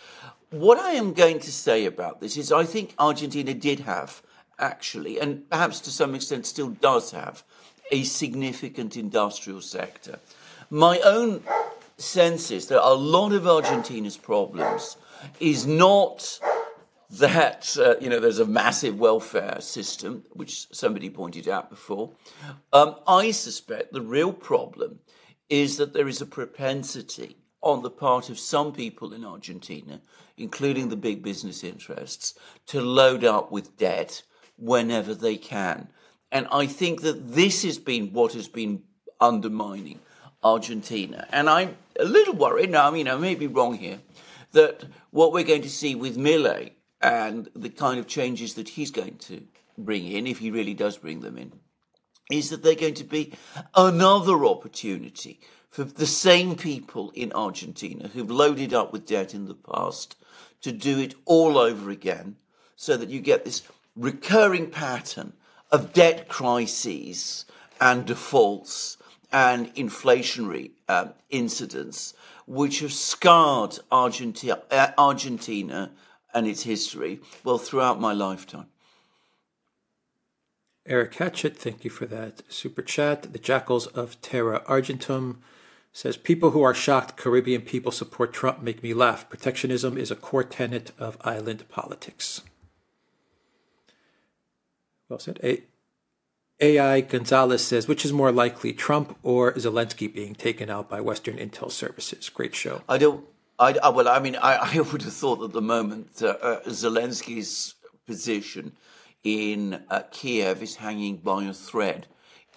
What 0.50 0.80
I 0.80 0.92
am 0.92 1.12
going 1.12 1.40
to 1.40 1.52
say 1.52 1.86
about 1.86 2.22
this 2.22 2.38
is 2.38 2.54
I 2.54 2.64
think 2.64 2.94
Argentina 2.98 3.54
did 3.54 3.82
have, 3.82 4.22
actually, 4.58 5.20
and 5.20 5.50
perhaps 5.50 5.82
to 5.82 5.92
some 5.92 6.16
extent 6.16 6.46
still 6.46 6.70
does 6.70 7.12
have, 7.12 7.44
a 7.92 8.04
significant 8.04 8.96
industrial 8.96 9.62
sector. 9.62 10.20
My 10.70 11.00
own 11.00 11.44
sense 11.98 12.50
is 12.52 12.68
that 12.68 12.82
a 12.82 12.94
lot 12.94 13.34
of 13.34 13.46
Argentina's 13.46 14.18
problems 14.18 14.96
is 15.40 15.68
not 15.68 16.40
that 17.10 17.78
uh, 17.80 17.96
you 18.00 18.10
know 18.10 18.20
there's 18.20 18.40
a 18.40 18.46
massive 18.46 19.00
welfare 19.00 19.58
system, 19.60 20.24
which 20.32 20.68
somebody 20.74 21.10
pointed 21.10 21.48
out 21.50 21.70
before. 21.70 22.12
Um, 22.72 22.96
I 23.06 23.32
suspect 23.32 23.92
the 23.92 24.02
real 24.02 24.32
problem 24.32 25.00
is 25.50 25.78
that 25.78 25.94
there 25.94 26.08
is 26.08 26.22
a 26.22 26.26
propensity 26.26 27.38
on 27.62 27.82
the 27.82 27.90
part 27.90 28.30
of 28.30 28.40
some 28.40 28.72
people 28.72 29.14
in 29.14 29.26
Argentina, 29.26 30.02
including 30.38 30.90
the 30.90 30.96
big 30.96 31.24
business 31.24 31.64
interests, 31.64 32.34
to 32.68 32.82
load 32.82 33.24
up 33.24 33.52
with 33.52 33.78
debt 33.78 34.22
whenever 34.58 35.14
they 35.14 35.38
can. 35.38 35.90
And 36.32 36.48
I 36.52 36.68
think 36.68 37.02
that 37.02 37.34
this 37.34 37.64
has 37.64 37.78
been 37.78 38.14
what 38.14 38.34
has 38.34 38.48
been 38.48 38.84
undermining 39.20 40.00
Argentina. 40.44 41.28
And 41.32 41.50
I'm 41.50 41.78
a 42.00 42.06
little 42.06 42.36
worried, 42.36 42.70
now 42.70 42.88
I 42.88 42.92
mean 42.92 43.08
I 43.08 43.16
may 43.16 43.36
be 43.36 43.48
wrong 43.48 43.76
here, 43.76 44.00
that 44.52 44.86
what 45.12 45.34
we're 45.34 45.44
going 45.44 45.64
to 45.64 45.70
see 45.70 45.96
with 45.96 46.18
Milei 46.18 46.72
and 47.02 47.50
the 47.56 47.70
kind 47.70 48.00
of 48.00 48.08
changes 48.08 48.56
that 48.56 48.70
he's 48.70 48.92
going 48.92 49.18
to 49.18 49.44
bring 49.78 50.06
in, 50.06 50.28
if 50.28 50.40
he 50.40 50.52
really 50.52 50.74
does 50.74 50.98
bring 50.98 51.22
them 51.22 51.38
in, 51.38 51.54
is 52.32 52.50
that 52.50 52.64
they're 52.64 52.76
going 52.76 52.94
to 52.96 53.04
be 53.04 53.34
another 53.76 54.46
opportunity 54.46 55.40
for 55.78 55.84
the 55.84 56.08
same 56.08 56.56
people 56.56 57.12
in 57.14 57.32
Argentina 57.34 58.08
who've 58.08 58.32
loaded 58.32 58.74
up 58.74 58.92
with 58.92 59.06
debt 59.06 59.36
in 59.36 59.46
the 59.46 59.54
past 59.54 60.16
to 60.60 60.72
do 60.72 60.98
it 60.98 61.14
all 61.26 61.56
over 61.56 61.92
again 61.92 62.36
so 62.76 62.98
that 62.98 63.10
you 63.10 63.20
get 63.20 63.46
this 63.46 63.62
recurring 63.96 64.72
pattern 64.72 65.34
of 65.72 65.94
debt 65.94 66.28
crises 66.28 67.46
and 67.80 68.08
defaults 68.08 68.98
and 69.32 69.72
inflationary 69.76 70.72
um, 70.90 71.14
incidents 71.30 72.16
which 72.48 72.80
have 72.80 72.92
scarred 72.92 73.78
Argentina, 73.92 74.60
uh, 74.72 74.88
Argentina 74.98 75.92
and 76.34 76.48
its 76.48 76.64
history, 76.64 77.20
well, 77.44 77.60
throughout 77.60 78.02
my 78.02 78.14
lifetime. 78.14 78.66
Eric 80.88 81.14
Hatchett, 81.14 81.56
thank 81.56 81.84
you 81.84 81.92
for 81.92 82.08
that 82.08 82.42
super 82.52 82.82
chat. 82.82 83.32
The 83.32 83.38
Jackals 83.38 83.86
of 83.86 84.20
Terra 84.24 84.64
Argentum 84.66 85.44
says 85.98 86.16
People 86.16 86.52
who 86.52 86.62
are 86.62 86.76
shocked 86.76 87.18
Caribbean 87.18 87.64
people 87.64 87.92
support 87.92 88.32
Trump 88.32 88.62
make 88.62 88.84
me 88.84 88.94
laugh. 88.94 89.28
Protectionism 89.28 89.98
is 89.98 90.12
a 90.12 90.16
core 90.16 90.44
tenet 90.44 90.92
of 91.00 91.18
island 91.22 91.68
politics. 91.70 92.44
Well 95.10 95.18
said. 95.18 95.40
A- 95.44 95.64
AI 96.60 97.02
Gonzalez 97.02 97.64
says, 97.64 97.88
which 97.88 98.06
is 98.06 98.14
more 98.14 98.32
likely, 98.32 98.74
Trump 98.74 99.18
or 99.24 99.54
Zelensky 99.54 100.12
being 100.14 100.36
taken 100.36 100.70
out 100.70 100.88
by 100.88 101.02
Western 101.02 101.38
intel 101.38 101.72
services? 101.72 102.30
Great 102.30 102.54
show. 102.54 102.82
I 102.88 103.00
don't 103.00 103.26
I, 103.58 103.90
well, 103.90 104.08
I 104.08 104.20
mean, 104.20 104.36
I, 104.36 104.56
I, 104.78 104.82
would 104.82 105.02
have 105.02 105.14
thought 105.14 105.44
at 105.44 105.52
the 105.52 105.62
moment 105.62 106.22
uh, 106.22 106.28
uh, 106.28 106.60
Zelensky's 106.66 107.74
position 108.06 108.74
in 109.24 109.82
uh, 109.90 110.04
Kiev 110.12 110.62
is 110.62 110.76
hanging 110.76 111.18
by 111.18 111.46
a 111.46 111.54
thread. 111.54 112.06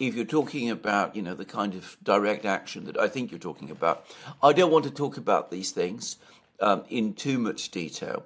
If 0.01 0.15
you're 0.15 0.25
talking 0.25 0.71
about, 0.71 1.15
you 1.15 1.21
know, 1.21 1.35
the 1.35 1.45
kind 1.45 1.75
of 1.75 1.97
direct 2.03 2.47
action 2.47 2.85
that 2.87 2.99
I 2.99 3.07
think 3.07 3.31
you're 3.31 3.39
talking 3.39 3.71
about, 3.71 4.07
I 4.43 4.53
don't 4.55 4.73
want 4.73 4.87
to 4.87 4.91
talk 4.91 5.19
about 5.19 5.51
these 5.51 5.71
things 5.73 6.17
um, 6.59 6.85
in 6.89 7.13
too 7.13 7.39
much 7.39 7.71
detail 7.71 8.25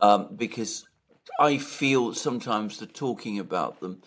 um, 0.00 0.28
because 0.36 0.86
I 1.40 1.58
feel 1.58 2.14
sometimes 2.14 2.78
the 2.78 2.86
talking 2.86 3.38
about 3.38 3.80
them 3.80 4.00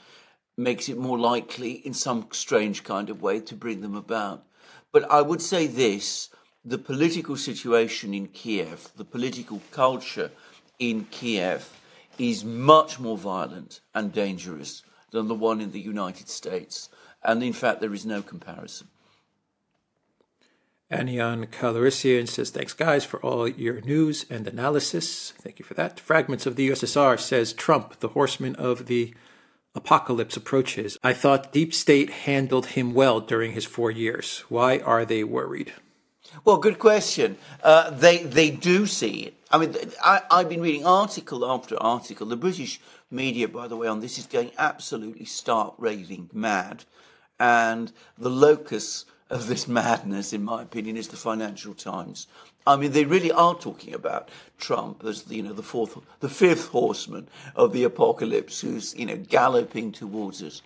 makes 0.58 0.88
it 0.88 0.98
more 0.98 1.20
likely, 1.20 1.74
in 1.74 1.94
some 1.94 2.28
strange 2.32 2.84
kind 2.84 3.10
of 3.10 3.22
way, 3.22 3.42
to 3.42 3.56
bring 3.56 3.82
them 3.82 3.96
about. 3.96 4.46
But 4.94 5.10
I 5.12 5.22
would 5.22 5.42
say 5.42 5.68
this 5.68 6.30
the 6.64 6.78
political 6.78 7.36
situation 7.36 8.14
in 8.14 8.28
Kiev, 8.28 8.90
the 8.96 9.06
political 9.06 9.62
culture 9.72 10.32
in 10.80 11.06
Kiev, 11.12 11.70
is 12.18 12.46
much 12.46 13.00
more 13.00 13.18
violent 13.18 13.82
and 13.94 14.14
dangerous 14.14 14.84
than 15.12 15.28
the 15.28 15.36
one 15.36 15.62
in 15.62 15.72
the 15.72 15.80
United 15.80 16.30
States. 16.30 16.90
And 17.24 17.44
in 17.44 17.54
fact, 17.54 17.82
there 17.82 17.94
is 17.94 18.06
no 18.06 18.22
comparison. 18.22 18.88
Anion 20.90 21.48
Calorician 21.48 22.28
says, 22.28 22.50
Thanks, 22.50 22.74
guys, 22.74 23.06
for 23.06 23.22
all 23.22 23.48
your 23.48 23.80
news 23.82 24.26
and 24.30 24.46
analysis. 24.46 25.32
Thank 25.40 25.60
you 25.60 25.64
for 25.64 25.74
that. 25.76 26.00
Fragments 26.00 26.46
of 26.46 26.58
the 26.58 26.70
USSR 26.70 27.18
says, 27.18 27.54
Trump, 27.54 28.00
the 28.02 28.10
horseman 28.10 28.56
of 28.58 28.88
the 28.88 29.14
apocalypse 29.74 30.36
approaches. 30.36 30.98
I 31.02 31.14
thought 31.14 31.54
Deep 31.54 31.74
State 31.74 32.10
handled 32.10 32.68
him 32.68 32.94
well 32.94 33.22
during 33.22 33.54
his 33.54 33.66
four 33.66 33.90
years. 33.90 34.44
Why 34.50 34.80
are 34.80 35.06
they 35.06 35.24
worried? 35.24 35.72
Well, 36.44 36.58
good 36.58 36.80
question. 36.80 37.38
Uh, 37.64 37.90
they 37.90 38.24
they 38.24 38.52
do 38.52 38.86
see 38.86 39.24
it. 39.24 39.34
I 39.50 39.58
mean, 39.58 39.76
I, 40.04 40.22
I've 40.32 40.50
been 40.50 40.62
reading 40.62 40.86
article 40.86 41.46
after 41.46 41.82
article. 41.82 42.28
The 42.28 42.38
British 42.38 42.80
media, 43.12 43.48
by 43.48 43.68
the 43.68 43.76
way, 43.76 43.88
on 43.88 44.00
this 44.00 44.18
is 44.18 44.26
going 44.26 44.52
absolutely 44.58 45.26
stark 45.26 45.74
raving 45.78 46.30
mad, 46.34 46.86
and 47.40 47.92
the 48.18 48.30
locus 48.30 49.06
of 49.30 49.48
this 49.48 49.68
madness, 49.68 50.34
in 50.34 50.44
my 50.44 50.62
opinion, 50.62 50.98
is 50.98 51.08
the 51.08 51.18
Financial 51.18 51.74
Times. 51.74 52.28
I 52.68 52.76
mean, 52.76 52.92
they 52.92 53.06
really 53.06 53.32
are 53.32 53.56
talking 53.56 53.94
about 53.94 54.30
Trump 54.60 55.04
as 55.04 55.24
the, 55.24 55.36
you 55.36 55.44
know 55.44 55.54
the 55.54 55.64
fourth, 55.64 55.98
the 56.20 56.30
fifth 56.30 56.68
horseman 56.68 57.28
of 57.56 57.74
the 57.74 57.84
apocalypse, 57.84 58.62
who's 58.62 58.96
you 58.96 59.06
know 59.06 59.18
galloping 59.18 59.92
towards 59.92 60.44
us. 60.44 60.62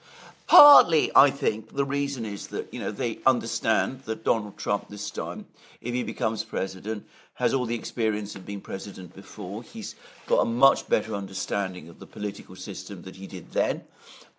Partly, 0.47 1.09
I 1.15 1.31
think 1.31 1.75
the 1.75 1.85
reason 1.85 2.25
is 2.25 2.47
that 2.47 2.73
you 2.73 2.79
know 2.79 2.91
they 2.91 3.19
understand 3.25 4.01
that 4.01 4.25
Donald 4.25 4.57
Trump 4.57 4.89
this 4.89 5.09
time, 5.09 5.45
if 5.81 5.93
he 5.93 6.03
becomes 6.03 6.43
president, 6.43 7.05
has 7.35 7.53
all 7.53 7.65
the 7.65 7.75
experience 7.75 8.35
of 8.35 8.45
being 8.45 8.61
president 8.61 9.13
before. 9.13 9.63
He's 9.63 9.95
got 10.27 10.39
a 10.39 10.45
much 10.45 10.89
better 10.89 11.13
understanding 11.13 11.87
of 11.89 11.99
the 11.99 12.07
political 12.07 12.55
system 12.55 13.03
that 13.03 13.17
he 13.17 13.27
did 13.27 13.51
then. 13.51 13.83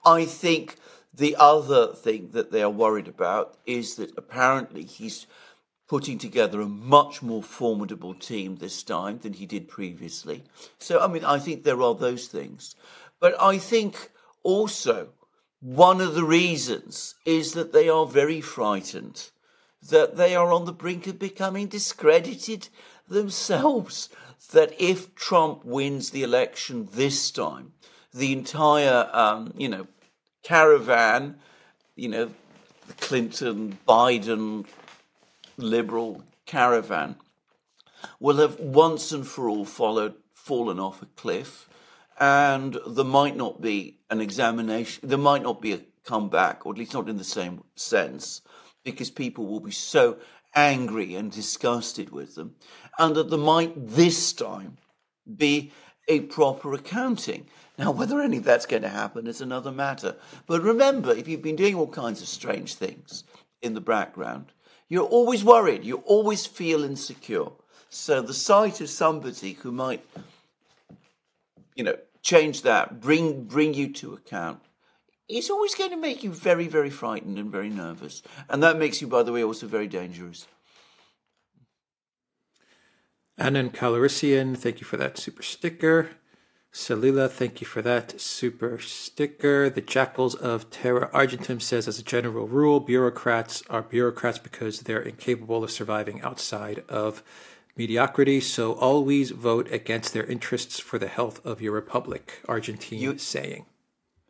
I 0.05 0.25
think 0.25 0.77
the 1.13 1.37
other 1.39 1.95
thing 1.95 2.31
that 2.33 2.53
they 2.53 2.63
are 2.63 2.71
worried 2.71 3.09
about 3.09 3.57
is 3.65 3.95
that 3.97 4.17
apparently 4.17 4.85
he's 4.85 5.27
putting 5.89 6.19
together 6.19 6.61
a 6.61 6.67
much 6.67 7.23
more 7.23 7.43
formidable 7.43 8.15
team 8.15 8.57
this 8.57 8.83
time 8.83 9.19
than 9.19 9.35
he 9.35 9.47
did 9.47 9.69
previously. 9.69 10.43
So, 10.79 11.01
I 11.01 11.07
mean, 11.07 11.25
I 11.25 11.39
think 11.39 11.63
there 11.63 11.83
are 11.83 11.95
those 11.95 12.27
things. 12.27 12.75
But 13.21 13.41
I 13.41 13.59
think 13.59 14.11
also 14.43 15.09
one 15.61 16.01
of 16.01 16.15
the 16.15 16.25
reasons 16.25 17.15
is 17.25 17.53
that 17.53 17.73
they 17.73 17.89
are 17.89 18.07
very 18.07 18.41
frightened, 18.41 19.31
that 19.91 20.17
they 20.17 20.35
are 20.35 20.53
on 20.53 20.65
the 20.65 20.73
brink 20.73 21.07
of 21.07 21.19
becoming 21.19 21.67
discredited 21.67 22.69
themselves. 23.09 24.09
That 24.53 24.75
if 24.79 25.15
Trump 25.15 25.65
wins 25.65 26.11
the 26.11 26.23
election 26.23 26.89
this 26.93 27.31
time, 27.31 27.73
the 28.13 28.33
entire, 28.33 29.09
um, 29.13 29.53
you 29.57 29.69
know, 29.69 29.87
caravan, 30.43 31.37
you 31.97 32.09
know, 32.09 32.31
the 32.87 32.95
Clinton, 32.95 33.79
Biden, 33.89 34.67
liberal 35.57 36.23
caravan, 36.45 37.17
will 38.21 38.37
have 38.37 38.61
once 38.61 39.11
and 39.11 39.27
for 39.27 39.49
all 39.49 39.65
followed, 39.65 40.15
fallen 40.33 40.79
off 40.79 41.03
a 41.03 41.07
cliff 41.07 41.69
and 42.19 42.79
there 42.87 43.05
might 43.05 43.37
not 43.37 43.61
be 43.61 43.99
an 44.11 44.21
examination, 44.21 45.09
there 45.09 45.19
might 45.19 45.43
not 45.43 45.61
be 45.61 45.73
a 45.73 45.81
comeback, 46.05 46.65
or 46.65 46.73
at 46.73 46.79
least 46.79 46.95
not 46.95 47.09
in 47.09 47.19
the 47.19 47.25
same 47.25 47.63
sense, 47.75 48.41
because 48.87 49.11
people 49.11 49.47
will 49.47 49.61
be 49.61 49.73
so 49.73 50.17
angry 50.55 51.17
and 51.17 51.33
disgusted 51.33 52.11
with 52.11 52.37
them, 52.37 52.55
and 52.99 53.17
that 53.17 53.29
there 53.29 53.39
might 53.39 53.75
this 53.77 54.33
time 54.33 54.79
be 55.37 55.73
a 56.07 56.21
proper 56.21 56.73
accounting. 56.73 57.47
Now, 57.77 57.91
whether 57.91 58.21
any 58.21 58.37
of 58.37 58.45
that's 58.45 58.65
going 58.65 58.83
to 58.83 58.89
happen 58.89 59.27
is 59.27 59.41
another 59.41 59.73
matter. 59.73 60.15
But 60.47 60.63
remember, 60.63 61.11
if 61.11 61.27
you've 61.27 61.43
been 61.43 61.57
doing 61.57 61.75
all 61.75 61.89
kinds 61.89 62.23
of 62.23 62.29
strange 62.29 62.77
things 62.77 63.25
in 63.61 63.75
the 63.75 63.81
background, 63.81 64.47
you're 64.89 65.05
always 65.05 65.43
worried, 65.43 65.85
you 65.85 65.97
always 66.07 66.47
feel 66.47 66.85
insecure. 66.85 67.49
So 67.91 68.23
the 68.23 68.33
sight 68.33 68.81
of 68.81 68.89
somebody 68.89 69.55
who 69.55 69.73
might 69.73 70.05
you 71.75 71.83
know, 71.83 71.97
change 72.23 72.63
that, 72.63 73.01
bring 73.01 73.45
bring 73.45 73.75
you 73.75 73.93
to 73.95 74.15
account, 74.15 74.61
it's 75.29 75.51
always 75.51 75.75
going 75.75 75.91
to 75.91 75.97
make 75.97 76.23
you 76.23 76.31
very, 76.31 76.69
very 76.69 76.91
frightened 76.91 77.39
and 77.39 77.51
very 77.51 77.71
nervous. 77.71 78.23
And 78.49 78.63
that 78.63 78.79
makes 78.79 79.01
you, 79.01 79.07
by 79.07 79.23
the 79.23 79.33
way, 79.33 79.43
also 79.43 79.67
very 79.67 79.89
dangerous. 79.89 80.47
Annan 83.39 83.71
Calorician, 83.71 84.57
thank 84.57 84.81
you 84.81 84.87
for 84.87 84.97
that 84.97 85.19
super 85.19 85.43
sticker. 85.43 86.11
Salila, 86.73 87.31
thank 87.31 87.61
you 87.61 87.67
for 87.67 87.83
that 87.83 88.21
super 88.21 88.79
sticker. 88.79 89.71
The 89.71 89.81
Jackals 89.81 90.35
of 90.35 90.71
Terra 90.71 91.11
Argentum 91.13 91.61
says, 91.61 91.89
as 91.89 91.99
a 91.99 92.03
general 92.03 92.47
rule, 92.47 92.81
bureaucrats 92.81 93.63
are 93.69 93.83
bureaucrats 93.83 94.39
because 94.39 94.81
they're 94.81 95.01
incapable 95.01 95.65
of 95.65 95.71
surviving 95.71 96.21
outside 96.23 96.85
of 96.89 97.23
mediocrity, 97.77 98.41
so 98.41 98.73
always 98.75 99.31
vote 99.31 99.71
against 99.73 100.13
their 100.13 100.25
interests 100.25 100.79
for 100.79 100.99
the 100.99 101.09
health 101.09 101.45
of 101.45 101.61
your 101.61 101.73
republic, 101.73 102.41
Argentine 102.49 102.99
you, 102.99 103.19
saying. 103.19 103.67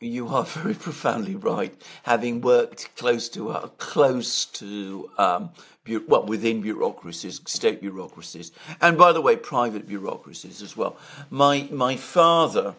You 0.01 0.29
are 0.29 0.45
very 0.45 0.75
profoundly 0.75 1.35
right. 1.37 1.75
Having 2.03 2.43
worked 2.43 2.95
close 2.97 3.29
to 3.31 3.51
uh, 3.51 3.69
close 3.79 4.45
to 4.45 5.11
um, 5.17 5.51
bu- 5.85 6.05
well 6.07 6.27
within 6.27 6.61
bureaucracies, 6.61 7.41
state 7.47 7.81
bureaucracies, 7.81 8.53
and 8.83 8.99
by 8.99 9.13
the 9.13 9.23
way, 9.23 9.37
private 9.37 9.89
bureaucracies 9.89 10.61
as 10.61 10.77
well. 10.77 10.99
My 11.31 11.69
my 11.71 11.97
father 11.97 12.75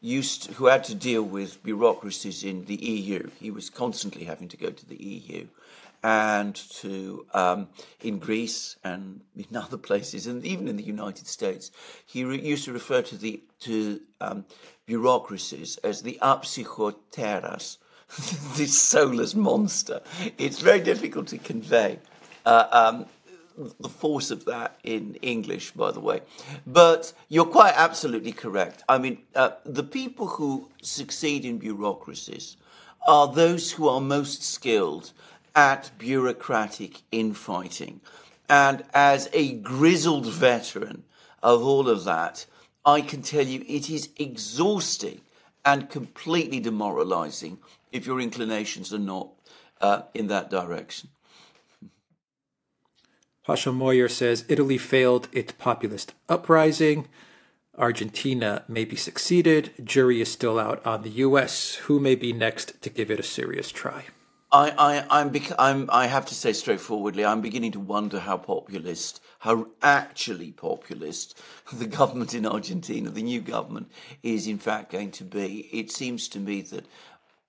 used 0.00 0.44
to, 0.44 0.52
who 0.54 0.66
had 0.66 0.84
to 0.84 0.94
deal 0.94 1.22
with 1.22 1.62
bureaucracies 1.62 2.44
in 2.44 2.66
the 2.66 2.76
EU. 2.76 3.30
He 3.40 3.50
was 3.50 3.70
constantly 3.70 4.24
having 4.24 4.48
to 4.48 4.56
go 4.56 4.70
to 4.70 4.86
the 4.86 4.96
EU 4.96 5.46
and 6.02 6.54
to 6.54 7.26
um, 7.34 7.68
in 8.00 8.18
Greece 8.18 8.76
and 8.84 9.22
in 9.36 9.56
other 9.56 9.78
places, 9.78 10.26
and 10.26 10.44
even 10.44 10.68
in 10.68 10.76
the 10.76 10.82
United 10.82 11.26
States. 11.26 11.70
He 12.04 12.24
re- 12.24 12.40
used 12.40 12.64
to 12.66 12.72
refer 12.72 13.02
to 13.02 13.16
the 13.16 13.42
to 13.60 14.00
um, 14.20 14.44
bureaucracies 14.86 15.78
as 15.78 16.02
the 16.02 16.18
apsychoteras, 16.22 17.78
this 18.56 18.78
soulless 18.80 19.34
monster. 19.34 20.00
It's 20.38 20.60
very 20.60 20.80
difficult 20.80 21.28
to 21.28 21.38
convey. 21.38 21.98
Uh, 22.44 22.66
um, 22.70 23.06
the 23.80 23.88
force 23.88 24.30
of 24.30 24.44
that 24.44 24.78
in 24.84 25.14
English, 25.22 25.72
by 25.72 25.90
the 25.90 26.00
way. 26.00 26.20
But 26.66 27.12
you're 27.28 27.46
quite 27.46 27.74
absolutely 27.76 28.32
correct. 28.32 28.82
I 28.88 28.98
mean, 28.98 29.18
uh, 29.34 29.50
the 29.64 29.82
people 29.82 30.26
who 30.26 30.70
succeed 30.82 31.44
in 31.44 31.58
bureaucracies 31.58 32.56
are 33.06 33.32
those 33.32 33.72
who 33.72 33.88
are 33.88 34.00
most 34.00 34.42
skilled 34.42 35.12
at 35.54 35.90
bureaucratic 35.98 37.02
infighting. 37.10 38.00
And 38.48 38.84
as 38.94 39.28
a 39.32 39.52
grizzled 39.54 40.26
veteran 40.26 41.04
of 41.42 41.62
all 41.62 41.88
of 41.88 42.04
that, 42.04 42.46
I 42.84 43.00
can 43.00 43.22
tell 43.22 43.44
you 43.44 43.64
it 43.66 43.90
is 43.90 44.10
exhausting 44.16 45.20
and 45.64 45.90
completely 45.90 46.60
demoralizing 46.60 47.58
if 47.90 48.06
your 48.06 48.20
inclinations 48.20 48.92
are 48.92 48.98
not 48.98 49.30
uh, 49.80 50.02
in 50.14 50.28
that 50.28 50.50
direction. 50.50 51.08
Pasha 53.46 53.70
Moyer 53.70 54.08
says 54.08 54.44
Italy 54.48 54.76
failed 54.76 55.28
its 55.30 55.52
populist 55.52 56.14
uprising. 56.28 57.06
Argentina 57.78 58.64
may 58.66 58.84
be 58.84 58.96
succeeded. 58.96 59.70
Jury 59.84 60.20
is 60.20 60.32
still 60.32 60.58
out 60.58 60.84
on 60.84 61.02
the 61.02 61.10
U.S. 61.10 61.76
Who 61.84 62.00
may 62.00 62.16
be 62.16 62.32
next 62.32 62.82
to 62.82 62.90
give 62.90 63.08
it 63.08 63.20
a 63.20 63.22
serious 63.22 63.70
try? 63.70 64.06
I, 64.50 64.70
I, 64.70 65.20
I'm, 65.20 65.28
bec- 65.28 65.52
I'm, 65.60 65.88
I 65.92 66.06
have 66.06 66.26
to 66.26 66.34
say 66.34 66.52
straightforwardly, 66.54 67.24
I'm 67.24 67.40
beginning 67.40 67.72
to 67.72 67.80
wonder 67.80 68.18
how 68.18 68.36
populist, 68.36 69.20
how 69.40 69.68
actually 69.80 70.50
populist 70.50 71.40
the 71.72 71.86
government 71.86 72.34
in 72.34 72.46
Argentina, 72.46 73.10
the 73.10 73.22
new 73.22 73.40
government, 73.40 73.92
is 74.24 74.48
in 74.48 74.58
fact 74.58 74.90
going 74.90 75.12
to 75.12 75.24
be. 75.24 75.68
It 75.72 75.92
seems 75.92 76.26
to 76.30 76.40
me 76.40 76.62
that 76.62 76.86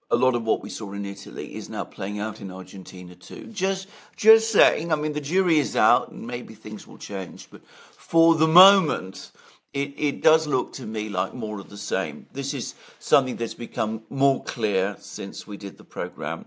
a 0.09 0.15
lot 0.15 0.35
of 0.35 0.43
what 0.43 0.61
we 0.63 0.69
saw 0.69 0.93
in 0.93 1.05
Italy 1.05 1.55
is 1.55 1.69
now 1.69 1.83
playing 1.83 2.19
out 2.19 2.39
in 2.39 2.51
Argentina 2.51 3.13
too. 3.15 3.47
Just, 3.47 3.89
just 4.15 4.51
saying. 4.51 4.91
I 4.91 4.95
mean, 4.95 5.13
the 5.13 5.21
jury 5.21 5.59
is 5.59 5.75
out, 5.75 6.11
and 6.11 6.25
maybe 6.25 6.53
things 6.53 6.87
will 6.87 6.97
change. 6.97 7.49
But 7.51 7.65
for 7.67 8.35
the 8.35 8.47
moment, 8.47 9.31
it, 9.73 9.93
it 9.97 10.21
does 10.21 10.47
look 10.47 10.73
to 10.73 10.85
me 10.85 11.09
like 11.09 11.33
more 11.33 11.59
of 11.59 11.69
the 11.69 11.77
same. 11.77 12.25
This 12.31 12.53
is 12.53 12.75
something 12.99 13.35
that's 13.35 13.53
become 13.53 14.03
more 14.09 14.43
clear 14.43 14.95
since 14.99 15.45
we 15.45 15.57
did 15.57 15.77
the 15.77 15.83
program 15.83 16.45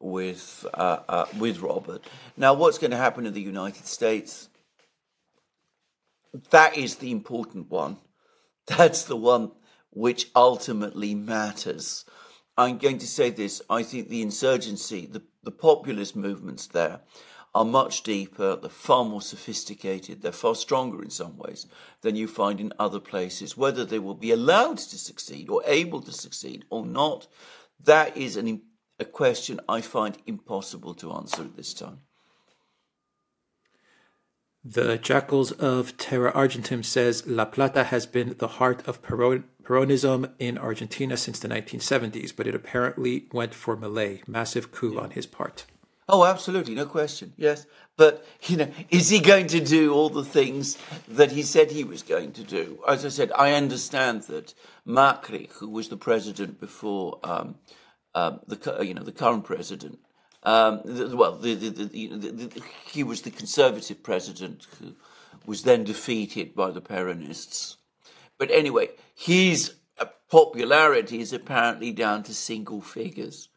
with 0.00 0.66
uh, 0.74 0.98
uh, 1.08 1.26
with 1.38 1.60
Robert. 1.60 2.04
Now, 2.36 2.54
what's 2.54 2.78
going 2.78 2.90
to 2.90 2.96
happen 2.96 3.26
in 3.26 3.34
the 3.34 3.40
United 3.40 3.86
States? 3.86 4.48
That 6.50 6.76
is 6.78 6.96
the 6.96 7.10
important 7.10 7.70
one. 7.70 7.98
That's 8.66 9.04
the 9.04 9.16
one 9.16 9.52
which 9.90 10.28
ultimately 10.34 11.14
matters. 11.14 12.04
I'm 12.56 12.78
going 12.78 12.98
to 12.98 13.06
say 13.06 13.30
this. 13.30 13.62
I 13.70 13.82
think 13.82 14.08
the 14.08 14.22
insurgency, 14.22 15.06
the, 15.06 15.22
the 15.42 15.50
populist 15.50 16.14
movements 16.16 16.66
there, 16.66 17.00
are 17.54 17.64
much 17.64 18.02
deeper, 18.02 18.56
they're 18.56 18.70
far 18.70 19.04
more 19.04 19.20
sophisticated, 19.20 20.22
they're 20.22 20.32
far 20.32 20.54
stronger 20.54 21.02
in 21.02 21.10
some 21.10 21.36
ways 21.36 21.66
than 22.00 22.16
you 22.16 22.26
find 22.26 22.60
in 22.60 22.72
other 22.78 23.00
places. 23.00 23.56
Whether 23.56 23.84
they 23.84 23.98
will 23.98 24.14
be 24.14 24.30
allowed 24.30 24.78
to 24.78 24.98
succeed 24.98 25.50
or 25.50 25.62
able 25.66 26.00
to 26.02 26.12
succeed 26.12 26.64
or 26.70 26.86
not, 26.86 27.26
that 27.84 28.16
is 28.16 28.36
an, 28.36 28.62
a 28.98 29.04
question 29.04 29.60
I 29.68 29.82
find 29.82 30.16
impossible 30.26 30.94
to 30.94 31.12
answer 31.12 31.42
at 31.42 31.56
this 31.56 31.74
time. 31.74 32.00
The 34.64 34.96
Jackals 34.96 35.50
of 35.52 35.96
Terra 35.96 36.30
Argentum 36.30 36.84
says 36.84 37.26
La 37.26 37.44
Plata 37.44 37.84
has 37.84 38.06
been 38.06 38.36
the 38.38 38.46
heart 38.46 38.86
of 38.86 39.02
Peron- 39.02 39.44
Peronism 39.62 40.32
in 40.38 40.58
Argentina 40.58 41.16
since 41.16 41.38
the 41.38 41.48
1970s, 41.48 42.34
but 42.34 42.46
it 42.46 42.54
apparently 42.54 43.26
went 43.32 43.54
for 43.54 43.76
Milei. 43.76 44.26
Massive 44.26 44.72
coup 44.72 44.98
on 44.98 45.10
his 45.10 45.26
part. 45.26 45.64
Oh, 46.08 46.24
absolutely, 46.24 46.74
no 46.74 46.86
question. 46.86 47.32
Yes, 47.36 47.66
but 47.96 48.26
you 48.42 48.56
know, 48.56 48.68
is 48.90 49.08
he 49.08 49.20
going 49.20 49.46
to 49.48 49.60
do 49.60 49.94
all 49.94 50.10
the 50.10 50.24
things 50.24 50.76
that 51.08 51.32
he 51.32 51.42
said 51.42 51.70
he 51.70 51.84
was 51.84 52.02
going 52.02 52.32
to 52.32 52.42
do? 52.42 52.82
As 52.86 53.04
I 53.04 53.08
said, 53.08 53.30
I 53.32 53.52
understand 53.52 54.24
that 54.24 54.52
Macri, 54.86 55.50
who 55.52 55.68
was 55.68 55.88
the 55.88 55.96
president 55.96 56.60
before 56.60 57.18
um, 57.22 57.56
um, 58.14 58.40
the 58.46 58.84
you 58.84 58.94
know 58.94 59.04
the 59.04 59.12
current 59.12 59.44
president, 59.44 60.00
um, 60.42 60.80
the, 60.84 61.16
well, 61.16 61.36
the, 61.36 61.54
the, 61.54 62.62
he 62.84 63.04
was 63.04 63.22
the 63.22 63.30
conservative 63.30 64.02
president 64.02 64.66
who 64.78 64.94
was 65.46 65.62
then 65.62 65.84
defeated 65.84 66.54
by 66.54 66.70
the 66.70 66.80
Peronists. 66.80 67.76
But 68.42 68.50
anyway, 68.50 68.88
his 69.14 69.74
uh, 70.00 70.06
popularity 70.28 71.20
is 71.20 71.32
apparently 71.32 71.92
down 71.92 72.24
to 72.24 72.34
single 72.34 72.80
figures, 72.80 73.50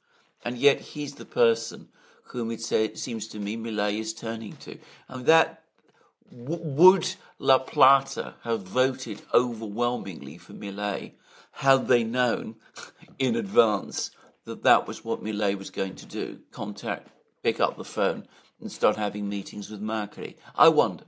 and 0.43 0.59
yet 0.59 0.79
he's 0.79 1.15
the 1.15 1.25
person 1.25 1.87
whom 2.25 2.51
it, 2.51 2.61
seems 2.95 3.27
to 3.29 3.39
me 3.39 3.57
Milei 3.57 3.97
is 3.97 4.13
turning 4.13 4.57
to. 4.57 4.77
And 5.07 5.25
that 5.25 5.63
would 6.29 7.15
La 7.39 7.57
Plata 7.57 8.35
have 8.43 8.61
voted 8.61 9.23
overwhelmingly 9.33 10.37
for 10.37 10.53
Milei 10.53 11.13
had 11.53 11.87
they 11.87 12.03
known 12.03 12.57
in 13.17 13.35
advance 13.35 14.11
that 14.43 14.61
that 14.61 14.87
was 14.87 15.03
what 15.03 15.23
Milei 15.23 15.57
was 15.57 15.71
going 15.71 15.95
to 15.95 16.05
do: 16.05 16.41
contact, 16.51 17.07
pick 17.41 17.59
up 17.59 17.75
the 17.75 17.83
phone, 17.83 18.27
and 18.61 18.71
start 18.71 18.97
having 18.97 19.27
meetings 19.27 19.71
with 19.71 19.81
Macri? 19.81 20.35
I 20.55 20.67
wonder. 20.67 21.05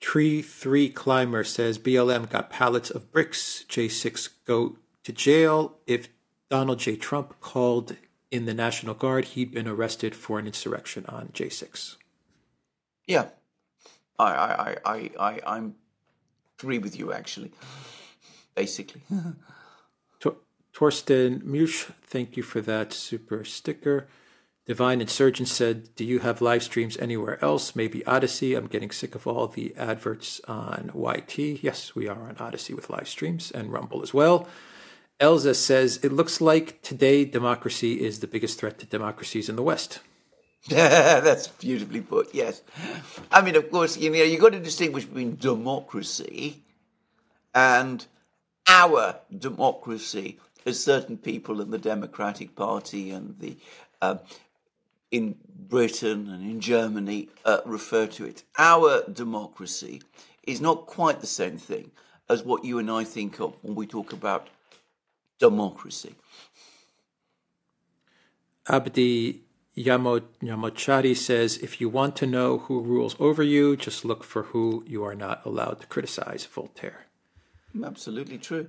Tree 0.00 0.42
Three 0.42 0.88
Climber 0.88 1.44
says 1.44 1.78
BLM 1.78 2.28
got 2.28 2.50
pallets 2.50 2.90
of 2.90 3.10
bricks. 3.12 3.64
J6 3.68 4.28
go 4.46 4.76
to 5.04 5.12
jail. 5.12 5.78
If 5.86 6.08
Donald 6.50 6.78
J. 6.78 6.96
Trump 6.96 7.40
called 7.40 7.96
in 8.30 8.44
the 8.44 8.54
National 8.54 8.94
Guard, 8.94 9.24
he'd 9.26 9.52
been 9.52 9.68
arrested 9.68 10.14
for 10.14 10.38
an 10.38 10.46
insurrection 10.46 11.06
on 11.08 11.28
J6. 11.28 11.96
Yeah, 13.06 13.28
I, 14.18 14.24
I, 14.24 14.76
I, 14.84 15.10
I, 15.18 15.40
I'm 15.46 15.76
agree 16.58 16.78
with 16.78 16.98
you 16.98 17.12
actually. 17.12 17.52
Basically. 18.54 19.02
Torsten 20.76 21.42
Mush, 21.42 21.86
thank 22.02 22.36
you 22.36 22.42
for 22.42 22.60
that 22.60 22.92
super 22.92 23.44
sticker. 23.44 24.08
Divine 24.66 25.00
Insurgent 25.00 25.48
said, 25.48 25.94
Do 25.94 26.04
you 26.04 26.18
have 26.18 26.40
live 26.40 26.62
streams 26.64 26.96
anywhere 26.96 27.42
else? 27.42 27.76
Maybe 27.76 28.02
Odysee. 28.04 28.56
I'm 28.56 28.66
getting 28.66 28.90
sick 28.90 29.14
of 29.14 29.26
all 29.26 29.46
the 29.46 29.74
adverts 29.76 30.40
on 30.48 30.90
YT. 30.92 31.38
Yes, 31.38 31.94
we 31.94 32.08
are 32.08 32.28
on 32.28 32.36
Odysee 32.40 32.74
with 32.74 32.90
live 32.90 33.08
streams 33.08 33.52
and 33.52 33.72
Rumble 33.72 34.02
as 34.02 34.12
well. 34.12 34.48
Elza 35.20 35.54
says, 35.54 36.00
It 36.02 36.12
looks 36.12 36.40
like 36.40 36.82
today 36.82 37.24
democracy 37.24 38.04
is 38.04 38.18
the 38.18 38.26
biggest 38.26 38.58
threat 38.58 38.80
to 38.80 38.86
democracies 38.86 39.48
in 39.48 39.54
the 39.54 39.62
West. 39.62 40.00
That's 40.68 41.46
beautifully 41.46 42.00
put, 42.00 42.34
yes. 42.34 42.62
I 43.30 43.42
mean, 43.42 43.54
of 43.54 43.70
course, 43.70 43.96
you 43.96 44.10
know, 44.10 44.16
you've 44.16 44.40
got 44.40 44.52
to 44.52 44.58
distinguish 44.58 45.04
between 45.04 45.36
democracy 45.36 46.64
and 47.54 48.04
our 48.66 49.20
democracy 49.38 50.40
as 50.66 50.82
certain 50.82 51.18
people 51.18 51.60
in 51.60 51.70
the 51.70 51.78
Democratic 51.78 52.56
Party 52.56 53.12
and 53.12 53.38
the 53.38 53.56
uh, 54.02 54.16
in 55.10 55.36
Britain 55.48 56.28
and 56.28 56.42
in 56.42 56.60
Germany 56.60 57.28
uh, 57.44 57.60
refer 57.64 58.06
to 58.06 58.24
it. 58.24 58.42
Our 58.58 59.02
democracy 59.10 60.02
is 60.42 60.60
not 60.60 60.86
quite 60.86 61.20
the 61.20 61.26
same 61.26 61.58
thing 61.58 61.90
as 62.28 62.42
what 62.42 62.64
you 62.64 62.78
and 62.78 62.90
I 62.90 63.04
think 63.04 63.40
of 63.40 63.56
when 63.62 63.74
we 63.74 63.86
talk 63.86 64.12
about 64.12 64.48
democracy. 65.38 66.14
Abdi 68.68 69.42
Yamochari 69.76 71.16
says, 71.16 71.58
if 71.58 71.80
you 71.80 71.88
want 71.88 72.16
to 72.16 72.26
know 72.26 72.58
who 72.58 72.80
rules 72.80 73.14
over 73.20 73.42
you, 73.42 73.76
just 73.76 74.04
look 74.04 74.24
for 74.24 74.44
who 74.44 74.82
you 74.86 75.04
are 75.04 75.14
not 75.14 75.44
allowed 75.44 75.80
to 75.80 75.86
criticize, 75.86 76.44
Voltaire. 76.46 77.06
Absolutely 77.84 78.38
true. 78.38 78.68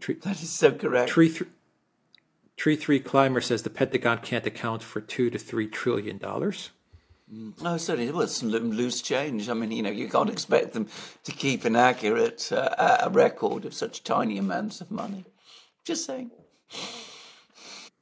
Tree, 0.00 0.14
that 0.22 0.40
is 0.40 0.50
so 0.50 0.72
correct. 0.72 1.10
Tree, 1.10 1.30
th- 1.30 1.50
Tree 2.56 2.76
Three 2.76 3.00
Climber 3.00 3.40
says 3.40 3.62
the 3.62 3.70
Pentagon 3.70 4.18
can't 4.18 4.46
account 4.46 4.82
for 4.82 5.00
two 5.00 5.30
to 5.30 5.38
three 5.38 5.66
trillion 5.66 6.18
dollars. 6.18 6.70
Oh, 7.64 7.76
certainly. 7.78 8.12
Well, 8.12 8.26
some 8.28 8.50
loose 8.50 9.00
change. 9.00 9.48
I 9.48 9.54
mean, 9.54 9.72
you 9.72 9.82
know, 9.82 9.90
you 9.90 10.08
can't 10.08 10.30
expect 10.30 10.72
them 10.72 10.88
to 11.24 11.32
keep 11.32 11.64
an 11.64 11.74
accurate 11.74 12.52
uh, 12.52 12.98
a 13.02 13.10
record 13.10 13.64
of 13.64 13.74
such 13.74 14.04
tiny 14.04 14.38
amounts 14.38 14.80
of 14.80 14.90
money. 14.90 15.24
Just 15.84 16.04
saying. 16.04 16.30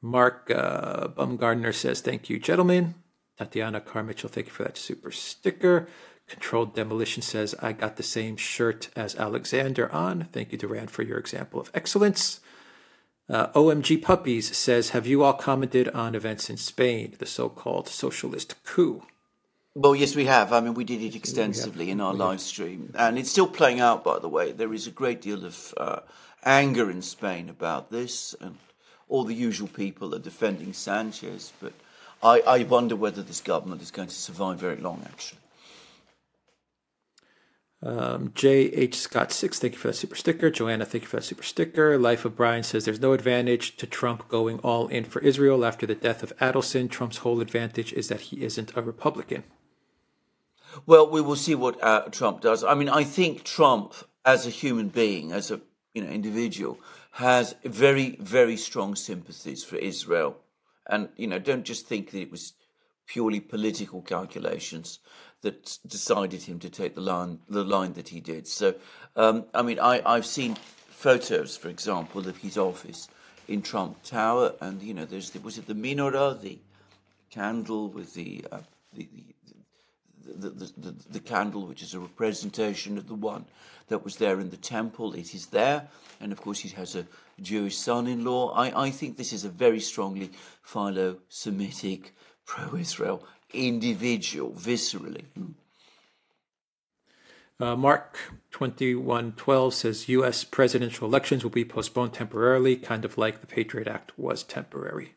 Mark 0.01 0.51
uh, 0.53 1.07
Bumgardner 1.07 1.73
says, 1.73 2.01
Thank 2.01 2.29
you, 2.29 2.37
gentlemen. 2.37 2.95
Tatiana 3.37 3.81
Carmitchell, 3.81 4.29
thank 4.29 4.47
you 4.47 4.53
for 4.53 4.63
that 4.63 4.77
super 4.77 5.11
sticker. 5.11 5.87
Controlled 6.27 6.75
Demolition 6.75 7.21
says, 7.21 7.55
I 7.61 7.73
got 7.73 7.95
the 7.95 8.03
same 8.03 8.37
shirt 8.37 8.89
as 8.95 9.15
Alexander 9.15 9.91
on. 9.91 10.25
Thank 10.31 10.51
you, 10.51 10.57
Duran, 10.57 10.87
for 10.87 11.01
your 11.01 11.17
example 11.17 11.59
of 11.59 11.71
excellence. 11.73 12.41
Uh, 13.29 13.47
OMG 13.49 14.01
Puppies 14.01 14.55
says, 14.55 14.89
Have 14.89 15.07
you 15.07 15.23
all 15.23 15.33
commented 15.33 15.87
on 15.89 16.13
events 16.13 16.49
in 16.49 16.57
Spain, 16.57 17.15
the 17.19 17.25
so 17.25 17.49
called 17.49 17.87
socialist 17.87 18.61
coup? 18.63 19.03
Well, 19.75 19.95
yes, 19.95 20.15
we 20.15 20.25
have. 20.25 20.53
I 20.53 20.59
mean, 20.59 20.75
we 20.75 20.83
did 20.83 21.01
it 21.01 21.15
extensively 21.15 21.89
in 21.89 21.99
our 21.99 22.13
live 22.13 22.41
stream. 22.41 22.93
And 22.95 23.17
it's 23.17 23.31
still 23.31 23.47
playing 23.47 23.79
out, 23.79 24.03
by 24.03 24.19
the 24.19 24.29
way. 24.29 24.51
There 24.51 24.73
is 24.73 24.85
a 24.85 24.91
great 24.91 25.19
deal 25.19 25.45
of 25.45 25.73
uh, 25.77 25.99
anger 26.43 26.91
in 26.91 27.01
Spain 27.01 27.49
about 27.49 27.89
this, 27.89 28.35
and 28.39 28.57
all 29.09 29.23
the 29.23 29.33
usual 29.33 29.67
people 29.67 30.13
are 30.13 30.19
defending 30.19 30.73
Sanchez. 30.73 31.53
But 31.59 31.73
I, 32.21 32.41
I 32.41 32.63
wonder 32.63 32.95
whether 32.95 33.23
this 33.23 33.41
government 33.41 33.81
is 33.81 33.89
going 33.89 34.09
to 34.09 34.13
survive 34.13 34.59
very 34.59 34.77
long, 34.77 35.01
actually. 35.05 35.39
Um, 37.85 38.31
J.H. 38.33 38.95
Scott 38.95 39.33
6, 39.33 39.59
thank 39.59 39.73
you 39.73 39.79
for 39.79 39.89
that 39.89 39.95
super 39.95 40.15
sticker. 40.15 40.49
Joanna, 40.49 40.85
thank 40.85 41.03
you 41.03 41.07
for 41.09 41.17
that 41.17 41.23
super 41.23 41.43
sticker. 41.43 41.97
Life 41.97 42.23
of 42.23 42.35
Brian 42.35 42.63
says 42.63 42.85
there's 42.85 43.01
no 43.01 43.11
advantage 43.11 43.75
to 43.75 43.85
Trump 43.85 44.29
going 44.29 44.59
all 44.59 44.87
in 44.87 45.03
for 45.03 45.19
Israel 45.19 45.65
after 45.65 45.85
the 45.85 45.95
death 45.95 46.23
of 46.23 46.35
Adelson. 46.37 46.89
Trump's 46.89 47.17
whole 47.17 47.41
advantage 47.41 47.91
is 47.91 48.07
that 48.07 48.21
he 48.21 48.41
isn't 48.43 48.75
a 48.77 48.81
Republican. 48.81 49.43
Well, 50.85 51.09
we 51.09 51.19
will 51.19 51.35
see 51.35 51.55
what 51.55 51.83
uh, 51.83 52.03
Trump 52.09 52.39
does. 52.39 52.63
I 52.63 52.73
mean, 52.73 52.89
I 52.89 53.03
think 53.03 53.43
Trump, 53.43 53.93
as 54.23 54.47
a 54.47 54.49
human 54.49 54.87
being, 54.87 55.33
as 55.33 55.51
a 55.51 55.59
you 55.93 56.03
know 56.03 56.09
individual, 56.09 56.79
has 57.11 57.53
very, 57.63 58.17
very 58.19 58.57
strong 58.57 58.95
sympathies 58.95 59.63
for 59.63 59.75
Israel. 59.75 60.37
And, 60.87 61.09
you 61.15 61.27
know, 61.27 61.37
don't 61.37 61.63
just 61.63 61.85
think 61.85 62.11
that 62.11 62.21
it 62.21 62.31
was 62.31 62.53
purely 63.05 63.39
political 63.39 64.01
calculations 64.01 64.99
that 65.41 65.77
decided 65.85 66.41
him 66.41 66.59
to 66.59 66.69
take 66.69 66.95
the 66.95 67.01
line, 67.01 67.39
the 67.49 67.63
line 67.63 67.93
that 67.93 68.09
he 68.09 68.19
did. 68.19 68.47
So, 68.47 68.75
um, 69.15 69.45
I 69.53 69.61
mean, 69.61 69.79
I, 69.79 70.01
I've 70.05 70.25
seen 70.25 70.55
photos, 70.87 71.57
for 71.57 71.67
example, 71.67 72.27
of 72.27 72.37
his 72.37 72.57
office 72.57 73.09
in 73.47 73.61
Trump 73.61 74.01
Tower, 74.03 74.53
and 74.61 74.81
you 74.81 74.93
know, 74.93 75.05
there's 75.05 75.31
the, 75.31 75.39
was 75.39 75.57
it 75.57 75.67
the 75.67 75.75
menorah, 75.75 76.41
the 76.41 76.59
candle 77.29 77.89
with 77.89 78.13
the, 78.13 78.45
uh, 78.51 78.59
the, 78.93 79.07
the, 80.23 80.49
the, 80.49 80.73
the, 80.77 80.95
the, 81.11 81.19
candle, 81.19 81.65
which 81.65 81.83
is 81.83 81.93
a 81.93 81.99
representation 81.99 82.97
of 82.97 83.07
the 83.07 83.15
one 83.15 83.43
that 83.89 84.03
was 84.03 84.15
there 84.15 84.39
in 84.39 84.49
the 84.49 84.57
temple. 84.57 85.13
It 85.13 85.35
is 85.35 85.47
there, 85.47 85.89
and 86.21 86.31
of 86.31 86.39
course, 86.39 86.59
he 86.59 86.69
has 86.69 86.95
a 86.95 87.05
Jewish 87.41 87.77
son-in-law. 87.77 88.53
I, 88.53 88.85
I 88.85 88.89
think 88.91 89.17
this 89.17 89.33
is 89.33 89.43
a 89.43 89.49
very 89.49 89.81
strongly 89.81 90.31
philo-Semitic, 90.61 92.15
pro-Israel 92.45 93.23
individual, 93.53 94.51
viscerally. 94.51 95.25
Uh, 97.59 97.75
Mark 97.75 98.17
2112 98.51 99.73
says 99.73 100.09
U.S. 100.09 100.43
presidential 100.43 101.07
elections 101.07 101.43
will 101.43 101.51
be 101.51 101.63
postponed 101.63 102.13
temporarily, 102.13 102.75
kind 102.75 103.05
of 103.05 103.17
like 103.17 103.41
the 103.41 103.47
Patriot 103.47 103.87
Act 103.87 104.11
was 104.17 104.43
temporary. 104.43 105.13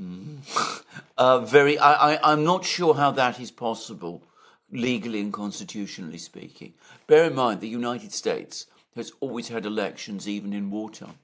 Mm. 0.00 0.38
Uh, 1.18 1.40
very, 1.40 1.78
I, 1.78 2.18
I'm 2.30 2.44
not 2.44 2.66
sure 2.66 2.92
how 2.92 3.10
that 3.12 3.40
is 3.40 3.50
possible, 3.50 4.22
legally 4.70 5.20
and 5.20 5.32
constitutionally 5.32 6.18
speaking. 6.18 6.74
Bear 7.06 7.24
in 7.24 7.34
mind, 7.34 7.62
the 7.62 7.68
United 7.68 8.12
States 8.12 8.66
has 8.94 9.12
always 9.20 9.48
had 9.48 9.64
elections, 9.64 10.28
even 10.28 10.52
in 10.52 10.70
wartime. 10.70 11.18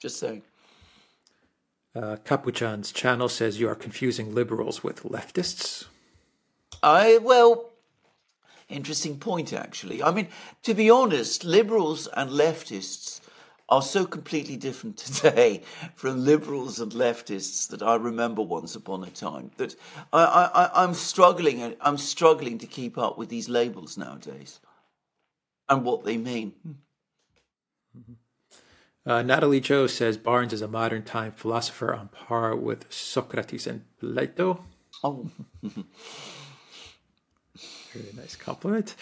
Just 0.00 0.18
saying. 0.18 0.42
Uh, 1.96 2.16
Capuchan's 2.24 2.92
channel 2.92 3.28
says 3.28 3.58
you 3.58 3.70
are 3.70 3.74
confusing 3.74 4.34
liberals 4.34 4.84
with 4.84 5.02
leftists. 5.02 5.86
I, 6.82 7.16
well, 7.22 7.70
interesting 8.68 9.18
point, 9.18 9.54
actually. 9.54 10.02
I 10.02 10.10
mean, 10.10 10.28
to 10.64 10.74
be 10.74 10.90
honest, 10.90 11.42
liberals 11.42 12.06
and 12.14 12.30
leftists 12.30 13.22
are 13.70 13.80
so 13.80 14.04
completely 14.04 14.58
different 14.58 14.98
today 14.98 15.62
from 15.94 16.22
liberals 16.22 16.80
and 16.80 16.92
leftists 16.92 17.66
that 17.68 17.82
I 17.82 17.94
remember 17.94 18.42
once 18.42 18.76
upon 18.76 19.02
a 19.02 19.10
time 19.10 19.50
that 19.56 19.74
I, 20.12 20.50
I, 20.54 20.82
I'm 20.84 20.92
struggling. 20.92 21.76
I'm 21.80 21.96
struggling 21.96 22.58
to 22.58 22.66
keep 22.66 22.98
up 22.98 23.16
with 23.16 23.30
these 23.30 23.48
labels 23.48 23.96
nowadays 23.96 24.60
and 25.66 25.82
what 25.82 26.04
they 26.04 26.18
mean. 26.18 26.52
Mm-hmm. 27.98 28.12
Uh, 29.06 29.22
Natalie 29.22 29.60
Joe 29.60 29.86
says 29.86 30.16
Barnes 30.16 30.52
is 30.52 30.62
a 30.62 30.68
modern 30.68 31.04
time 31.04 31.30
philosopher 31.30 31.94
on 31.94 32.08
par 32.08 32.56
with 32.56 32.92
Socrates 32.92 33.66
and 33.66 33.84
Plato. 34.00 34.64
Oh. 35.04 35.30
Very 37.92 38.12
nice 38.16 38.34
compliment. 38.34 38.96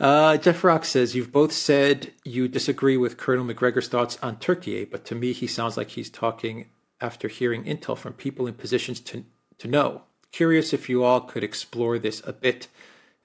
Uh, 0.00 0.38
Jeff 0.38 0.64
Rock 0.64 0.86
says, 0.86 1.14
You've 1.14 1.30
both 1.30 1.52
said 1.52 2.12
you 2.24 2.48
disagree 2.48 2.96
with 2.96 3.18
Colonel 3.18 3.44
Macgregor's 3.44 3.88
thoughts 3.88 4.18
on 4.22 4.38
Turkey, 4.38 4.84
but 4.84 5.04
to 5.04 5.14
me, 5.14 5.32
he 5.32 5.46
sounds 5.46 5.76
like 5.76 5.90
he's 5.90 6.10
talking 6.10 6.66
after 7.00 7.28
hearing 7.28 7.64
intel 7.64 7.96
from 7.96 8.14
people 8.14 8.46
in 8.46 8.54
positions 8.54 9.00
to, 9.00 9.24
to 9.58 9.68
know. 9.68 10.02
Curious 10.32 10.72
if 10.72 10.88
you 10.88 11.04
all 11.04 11.20
could 11.20 11.44
explore 11.44 11.98
this 11.98 12.22
a 12.26 12.32
bit 12.32 12.68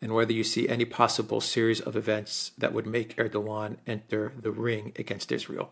and 0.02 0.14
whether 0.14 0.34
you 0.34 0.44
see 0.44 0.68
any 0.68 0.86
possible 0.86 1.40
series 1.42 1.80
of 1.80 1.96
events 1.96 2.52
that 2.58 2.74
would 2.74 2.86
make 2.86 3.16
Erdogan 3.16 3.78
enter 3.88 4.34
the 4.40 4.52
ring 4.52 4.92
against 4.98 5.32
Israel. 5.32 5.72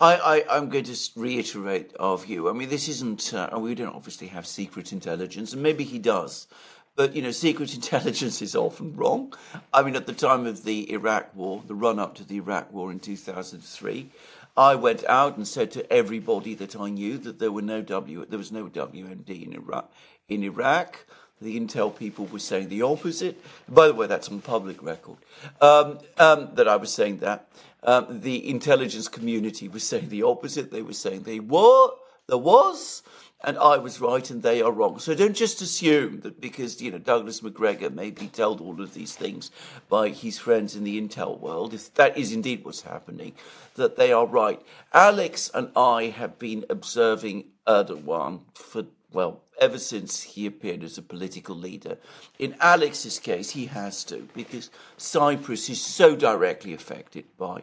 I, 0.00 0.42
I, 0.48 0.56
am 0.58 0.68
going 0.68 0.84
to 0.84 0.96
reiterate 1.14 1.94
our 2.00 2.18
view. 2.18 2.48
I 2.48 2.52
mean, 2.52 2.68
this 2.68 2.88
isn't, 2.88 3.32
uh, 3.32 3.50
we 3.58 3.74
don't 3.74 3.94
obviously 3.94 4.26
have 4.28 4.46
secret 4.46 4.92
intelligence, 4.92 5.52
and 5.52 5.62
maybe 5.62 5.84
he 5.84 5.98
does. 5.98 6.48
But, 6.96 7.14
you 7.14 7.22
know, 7.22 7.30
secret 7.30 7.74
intelligence 7.76 8.42
is 8.42 8.56
often 8.56 8.96
wrong. 8.96 9.34
I 9.72 9.82
mean, 9.82 9.94
at 9.94 10.06
the 10.06 10.12
time 10.12 10.46
of 10.46 10.64
the 10.64 10.90
Iraq 10.92 11.34
war, 11.34 11.62
the 11.66 11.74
run 11.74 11.98
up 11.98 12.16
to 12.16 12.24
the 12.24 12.36
Iraq 12.36 12.72
war 12.72 12.90
in 12.90 12.98
2003, 12.98 14.10
I 14.56 14.74
went 14.74 15.04
out 15.04 15.36
and 15.36 15.46
said 15.46 15.70
to 15.72 15.92
everybody 15.92 16.54
that 16.54 16.74
I 16.74 16.88
knew 16.88 17.16
that 17.18 17.38
there 17.38 17.52
were 17.52 17.62
no 17.62 17.80
W, 17.80 18.26
there 18.26 18.38
was 18.38 18.50
no 18.50 18.66
WMD 18.66 19.46
in 19.46 19.52
Iraq. 19.52 19.92
In 20.28 20.42
Iraq, 20.42 21.06
the 21.40 21.58
intel 21.58 21.96
people 21.96 22.26
were 22.26 22.40
saying 22.40 22.68
the 22.68 22.82
opposite. 22.82 23.40
By 23.68 23.86
the 23.86 23.94
way, 23.94 24.08
that's 24.08 24.28
on 24.28 24.40
public 24.40 24.82
record. 24.82 25.18
Um, 25.60 26.00
um, 26.18 26.48
that 26.54 26.66
I 26.66 26.74
was 26.74 26.92
saying 26.92 27.18
that. 27.18 27.48
Um, 27.82 28.20
the 28.20 28.48
intelligence 28.48 29.08
community 29.08 29.68
was 29.68 29.84
saying 29.84 30.08
the 30.08 30.24
opposite. 30.24 30.70
They 30.70 30.82
were 30.82 30.92
saying 30.92 31.22
they 31.22 31.40
were, 31.40 31.90
there 32.26 32.38
was, 32.38 33.02
and 33.44 33.56
I 33.56 33.76
was 33.76 34.00
right 34.00 34.28
and 34.30 34.42
they 34.42 34.60
are 34.62 34.72
wrong. 34.72 34.98
So 34.98 35.14
don't 35.14 35.36
just 35.36 35.62
assume 35.62 36.20
that 36.22 36.40
because, 36.40 36.82
you 36.82 36.90
know, 36.90 36.98
Douglas 36.98 37.40
Macgregor 37.42 37.90
may 37.90 38.10
be 38.10 38.26
told 38.26 38.60
all 38.60 38.80
of 38.80 38.94
these 38.94 39.14
things 39.14 39.52
by 39.88 40.08
his 40.08 40.38
friends 40.38 40.74
in 40.74 40.82
the 40.82 41.00
intel 41.00 41.38
world, 41.38 41.72
if 41.72 41.94
that 41.94 42.18
is 42.18 42.32
indeed 42.32 42.64
what's 42.64 42.82
happening, 42.82 43.34
that 43.76 43.96
they 43.96 44.12
are 44.12 44.26
right. 44.26 44.60
Alex 44.92 45.50
and 45.54 45.70
I 45.76 46.06
have 46.06 46.38
been 46.38 46.64
observing 46.68 47.44
Erdogan 47.66 48.40
for, 48.54 48.86
well, 49.12 49.42
ever 49.60 49.78
since 49.78 50.22
he 50.22 50.46
appeared 50.46 50.84
as 50.84 50.98
a 50.98 51.02
political 51.02 51.56
leader. 51.56 51.98
In 52.38 52.54
Alex's 52.60 53.18
case, 53.18 53.50
he 53.50 53.66
has 53.66 54.04
to, 54.04 54.28
because 54.34 54.70
Cyprus 54.96 55.68
is 55.68 55.80
so 55.80 56.14
directly 56.14 56.74
affected 56.74 57.24
by 57.36 57.62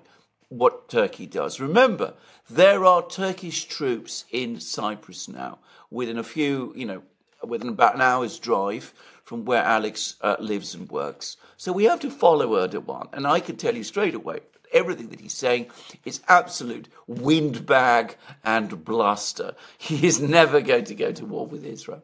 what 0.49 0.89
Turkey 0.89 1.25
does. 1.25 1.59
Remember, 1.59 2.13
there 2.49 2.85
are 2.85 3.07
Turkish 3.07 3.65
troops 3.65 4.25
in 4.31 4.59
Cyprus 4.59 5.27
now, 5.27 5.59
within 5.89 6.17
a 6.17 6.23
few, 6.23 6.73
you 6.75 6.85
know, 6.85 7.03
within 7.43 7.69
about 7.69 7.95
an 7.95 8.01
hour's 8.01 8.39
drive 8.39 8.93
from 9.23 9.45
where 9.45 9.63
Alex 9.63 10.15
uh, 10.21 10.35
lives 10.39 10.75
and 10.75 10.89
works. 10.89 11.37
So 11.57 11.71
we 11.71 11.85
have 11.85 11.99
to 12.01 12.11
follow 12.11 12.55
Erdogan. 12.55 13.07
And 13.13 13.25
I 13.25 13.39
can 13.39 13.55
tell 13.55 13.75
you 13.75 13.83
straight 13.83 14.13
away, 14.13 14.41
everything 14.75 15.09
that 15.09 15.19
he's 15.19 15.33
saying 15.33 15.67
is 16.03 16.21
absolute 16.27 16.87
windbag 17.07 18.15
and 18.43 18.85
bluster. 18.85 19.55
He 19.77 20.05
is 20.05 20.19
never 20.19 20.61
going 20.61 20.85
to 20.85 20.95
go 20.95 21.11
to 21.11 21.25
war 21.25 21.47
with 21.47 21.65
Israel. 21.65 22.03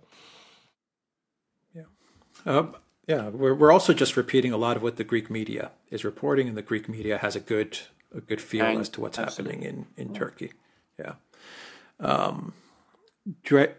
Yeah. 1.76 1.84
Um, 2.46 2.76
yeah, 3.08 3.30
we're, 3.30 3.54
we're 3.54 3.72
also 3.72 3.94
just 3.94 4.16
repeating 4.18 4.54
a 4.54 4.58
lot 4.58 4.78
of 4.78 4.84
what 4.84 4.96
the 4.96 5.04
Greek 5.04 5.30
media 5.30 5.72
is 5.90 6.04
reporting, 6.04 6.48
and 6.48 6.58
the 6.58 6.62
Greek 6.62 6.88
media 6.88 7.18
has 7.18 7.36
a 7.36 7.40
good 7.40 7.78
a 8.14 8.22
good 8.22 8.42
feel 8.42 8.66
and, 8.66 8.80
as 8.80 8.90
to 8.90 9.02
what's 9.02 9.20
absolutely. 9.20 9.58
happening 9.58 9.88
in, 9.98 10.08
in 10.10 10.14
Turkey. 10.14 10.52
Yeah. 11.00 11.14
Um, 12.00 12.54
Dread, 13.44 13.76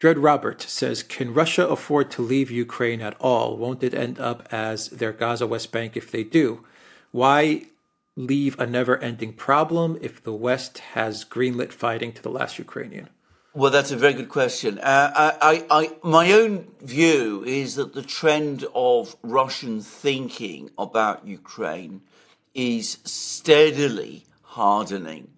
Dread 0.00 0.18
Robert 0.18 0.60
says, 0.60 1.02
Can 1.02 1.32
Russia 1.32 1.66
afford 1.66 2.10
to 2.12 2.22
leave 2.22 2.50
Ukraine 2.50 3.00
at 3.00 3.16
all? 3.20 3.56
Won't 3.56 3.82
it 3.82 3.94
end 3.94 4.18
up 4.18 4.46
as 4.52 4.88
their 4.90 5.12
Gaza 5.12 5.46
West 5.46 5.72
Bank 5.72 5.96
if 5.96 6.10
they 6.10 6.24
do? 6.24 6.64
Why 7.10 7.66
leave 8.16 8.58
a 8.58 8.66
never 8.66 8.98
ending 8.98 9.32
problem 9.32 9.98
if 10.00 10.22
the 10.22 10.32
West 10.32 10.78
has 10.78 11.24
greenlit 11.24 11.72
fighting 11.72 12.12
to 12.12 12.22
the 12.22 12.30
last 12.30 12.58
Ukrainian? 12.58 13.08
Well, 13.52 13.70
that's 13.70 13.92
a 13.92 13.96
very 13.96 14.14
good 14.14 14.28
question. 14.28 14.78
Uh, 14.78 15.12
I, 15.40 15.64
I, 15.70 15.90
my 16.02 16.32
own 16.32 16.72
view 16.80 17.44
is 17.44 17.76
that 17.76 17.94
the 17.94 18.02
trend 18.02 18.66
of 18.74 19.16
Russian 19.22 19.80
thinking 19.80 20.70
about 20.76 21.26
Ukraine 21.26 22.02
is 22.52 22.98
steadily 23.04 24.26
hardening. 24.42 25.28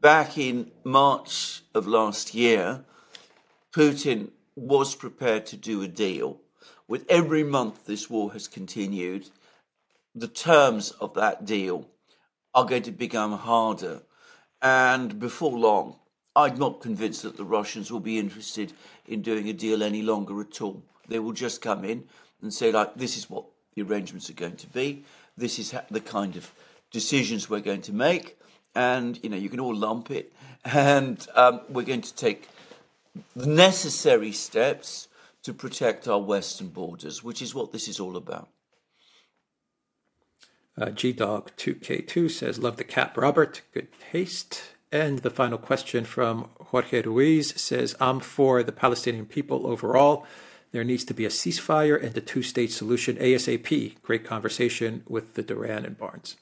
back 0.00 0.38
in 0.38 0.70
March 0.84 1.62
of 1.74 1.86
last 1.86 2.34
year, 2.34 2.84
Putin 3.72 4.30
was 4.54 4.94
prepared 4.94 5.46
to 5.46 5.56
do 5.56 5.82
a 5.82 5.88
deal. 5.88 6.40
With 6.86 7.04
every 7.08 7.44
month 7.44 7.86
this 7.86 8.08
war 8.08 8.32
has 8.32 8.48
continued, 8.48 9.30
the 10.14 10.28
terms 10.28 10.92
of 10.92 11.14
that 11.14 11.44
deal 11.44 11.86
are 12.58 12.64
going 12.64 12.82
to 12.82 12.90
become 12.90 13.32
harder. 13.32 14.02
And 14.60 15.20
before 15.20 15.56
long, 15.56 15.94
I'm 16.34 16.58
not 16.58 16.80
convinced 16.80 17.22
that 17.22 17.36
the 17.36 17.44
Russians 17.44 17.92
will 17.92 18.00
be 18.00 18.18
interested 18.18 18.72
in 19.06 19.22
doing 19.22 19.48
a 19.48 19.52
deal 19.52 19.80
any 19.80 20.02
longer 20.02 20.40
at 20.40 20.60
all. 20.60 20.82
They 21.06 21.20
will 21.20 21.32
just 21.32 21.62
come 21.62 21.84
in 21.84 22.04
and 22.42 22.52
say, 22.52 22.72
like, 22.72 22.96
this 22.96 23.16
is 23.16 23.30
what 23.30 23.44
the 23.74 23.82
arrangements 23.82 24.28
are 24.28 24.34
going 24.34 24.56
to 24.56 24.66
be. 24.66 25.04
This 25.36 25.60
is 25.60 25.72
the 25.88 26.00
kind 26.00 26.34
of 26.34 26.52
decisions 26.90 27.48
we're 27.48 27.60
going 27.60 27.82
to 27.82 27.92
make. 27.92 28.36
And, 28.74 29.20
you 29.22 29.30
know, 29.30 29.36
you 29.36 29.48
can 29.48 29.60
all 29.60 29.74
lump 29.74 30.10
it. 30.10 30.32
And 30.64 31.24
um, 31.36 31.60
we're 31.68 31.84
going 31.84 32.00
to 32.00 32.14
take 32.14 32.48
the 33.36 33.46
necessary 33.46 34.32
steps 34.32 35.06
to 35.44 35.54
protect 35.54 36.08
our 36.08 36.18
western 36.18 36.68
borders, 36.68 37.22
which 37.22 37.40
is 37.40 37.54
what 37.54 37.70
this 37.70 37.86
is 37.86 38.00
all 38.00 38.16
about. 38.16 38.48
Uh, 40.78 40.86
GDog2K2 40.86 42.30
says, 42.30 42.58
Love 42.60 42.76
the 42.76 42.84
cap, 42.84 43.16
Robert. 43.16 43.62
Good 43.72 43.88
taste. 44.12 44.62
And 44.92 45.18
the 45.18 45.30
final 45.30 45.58
question 45.58 46.04
from 46.04 46.48
Jorge 46.60 47.02
Ruiz 47.02 47.60
says, 47.60 47.96
I'm 48.00 48.20
for 48.20 48.62
the 48.62 48.72
Palestinian 48.72 49.26
people 49.26 49.66
overall. 49.66 50.24
There 50.70 50.84
needs 50.84 51.04
to 51.06 51.14
be 51.14 51.24
a 51.24 51.30
ceasefire 51.30 52.02
and 52.02 52.16
a 52.16 52.20
two 52.20 52.42
state 52.42 52.70
solution 52.70 53.16
ASAP. 53.16 54.00
Great 54.02 54.24
conversation 54.24 55.02
with 55.08 55.34
the 55.34 55.42
Duran 55.42 55.84
and 55.84 55.98
Barnes. 55.98 56.36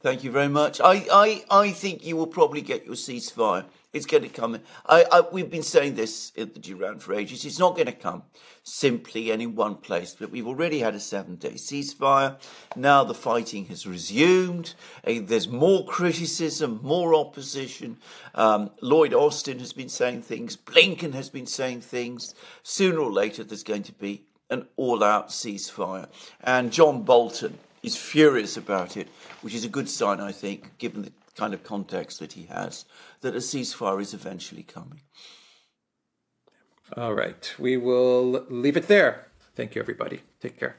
Thank 0.00 0.22
you 0.22 0.30
very 0.30 0.48
much. 0.48 0.80
I, 0.80 1.06
I, 1.12 1.44
I 1.50 1.70
think 1.72 2.04
you 2.04 2.16
will 2.16 2.26
probably 2.26 2.60
get 2.60 2.84
your 2.84 2.94
ceasefire. 2.94 3.64
It's 3.94 4.04
going 4.04 4.22
to 4.22 4.28
come. 4.28 4.58
I, 4.84 5.06
I, 5.10 5.22
we've 5.32 5.50
been 5.50 5.62
saying 5.62 5.94
this 5.94 6.30
at 6.36 6.52
the 6.52 6.60
Duran 6.60 6.98
for 6.98 7.14
ages. 7.14 7.46
It's 7.46 7.58
not 7.58 7.74
going 7.74 7.86
to 7.86 7.92
come 7.92 8.22
simply 8.62 9.30
and 9.30 9.40
in 9.40 9.54
one 9.54 9.76
place, 9.76 10.14
but 10.18 10.30
we've 10.30 10.46
already 10.46 10.80
had 10.80 10.94
a 10.94 11.00
seven 11.00 11.36
day 11.36 11.52
ceasefire. 11.52 12.36
Now 12.76 13.02
the 13.02 13.14
fighting 13.14 13.64
has 13.66 13.86
resumed. 13.86 14.74
There's 15.04 15.48
more 15.48 15.86
criticism, 15.86 16.80
more 16.82 17.14
opposition. 17.14 17.96
Um, 18.34 18.70
Lloyd 18.82 19.14
Austin 19.14 19.58
has 19.60 19.72
been 19.72 19.88
saying 19.88 20.22
things. 20.22 20.54
Blinken 20.54 21.14
has 21.14 21.30
been 21.30 21.46
saying 21.46 21.80
things. 21.80 22.34
Sooner 22.62 22.98
or 22.98 23.10
later, 23.10 23.42
there's 23.42 23.64
going 23.64 23.84
to 23.84 23.92
be 23.92 24.24
an 24.50 24.66
all 24.76 25.02
out 25.02 25.28
ceasefire. 25.28 26.08
And 26.42 26.70
John 26.72 27.04
Bolton 27.04 27.58
is 27.82 27.96
furious 27.96 28.58
about 28.58 28.98
it, 28.98 29.08
which 29.40 29.54
is 29.54 29.64
a 29.64 29.68
good 29.68 29.88
sign, 29.88 30.20
I 30.20 30.32
think, 30.32 30.76
given 30.76 31.02
the 31.02 31.12
kind 31.38 31.54
of 31.54 31.62
context 31.62 32.18
that 32.18 32.32
he 32.32 32.44
has, 32.46 32.84
that 33.20 33.34
a 33.34 33.38
ceasefire 33.38 34.00
is 34.00 34.12
eventually 34.12 34.64
coming. 34.64 35.02
All 36.96 37.14
right. 37.14 37.54
We 37.58 37.76
will 37.76 38.44
leave 38.48 38.76
it 38.76 38.88
there. 38.88 39.28
Thank 39.54 39.74
you, 39.74 39.80
everybody. 39.80 40.22
Take 40.40 40.58
care. 40.58 40.76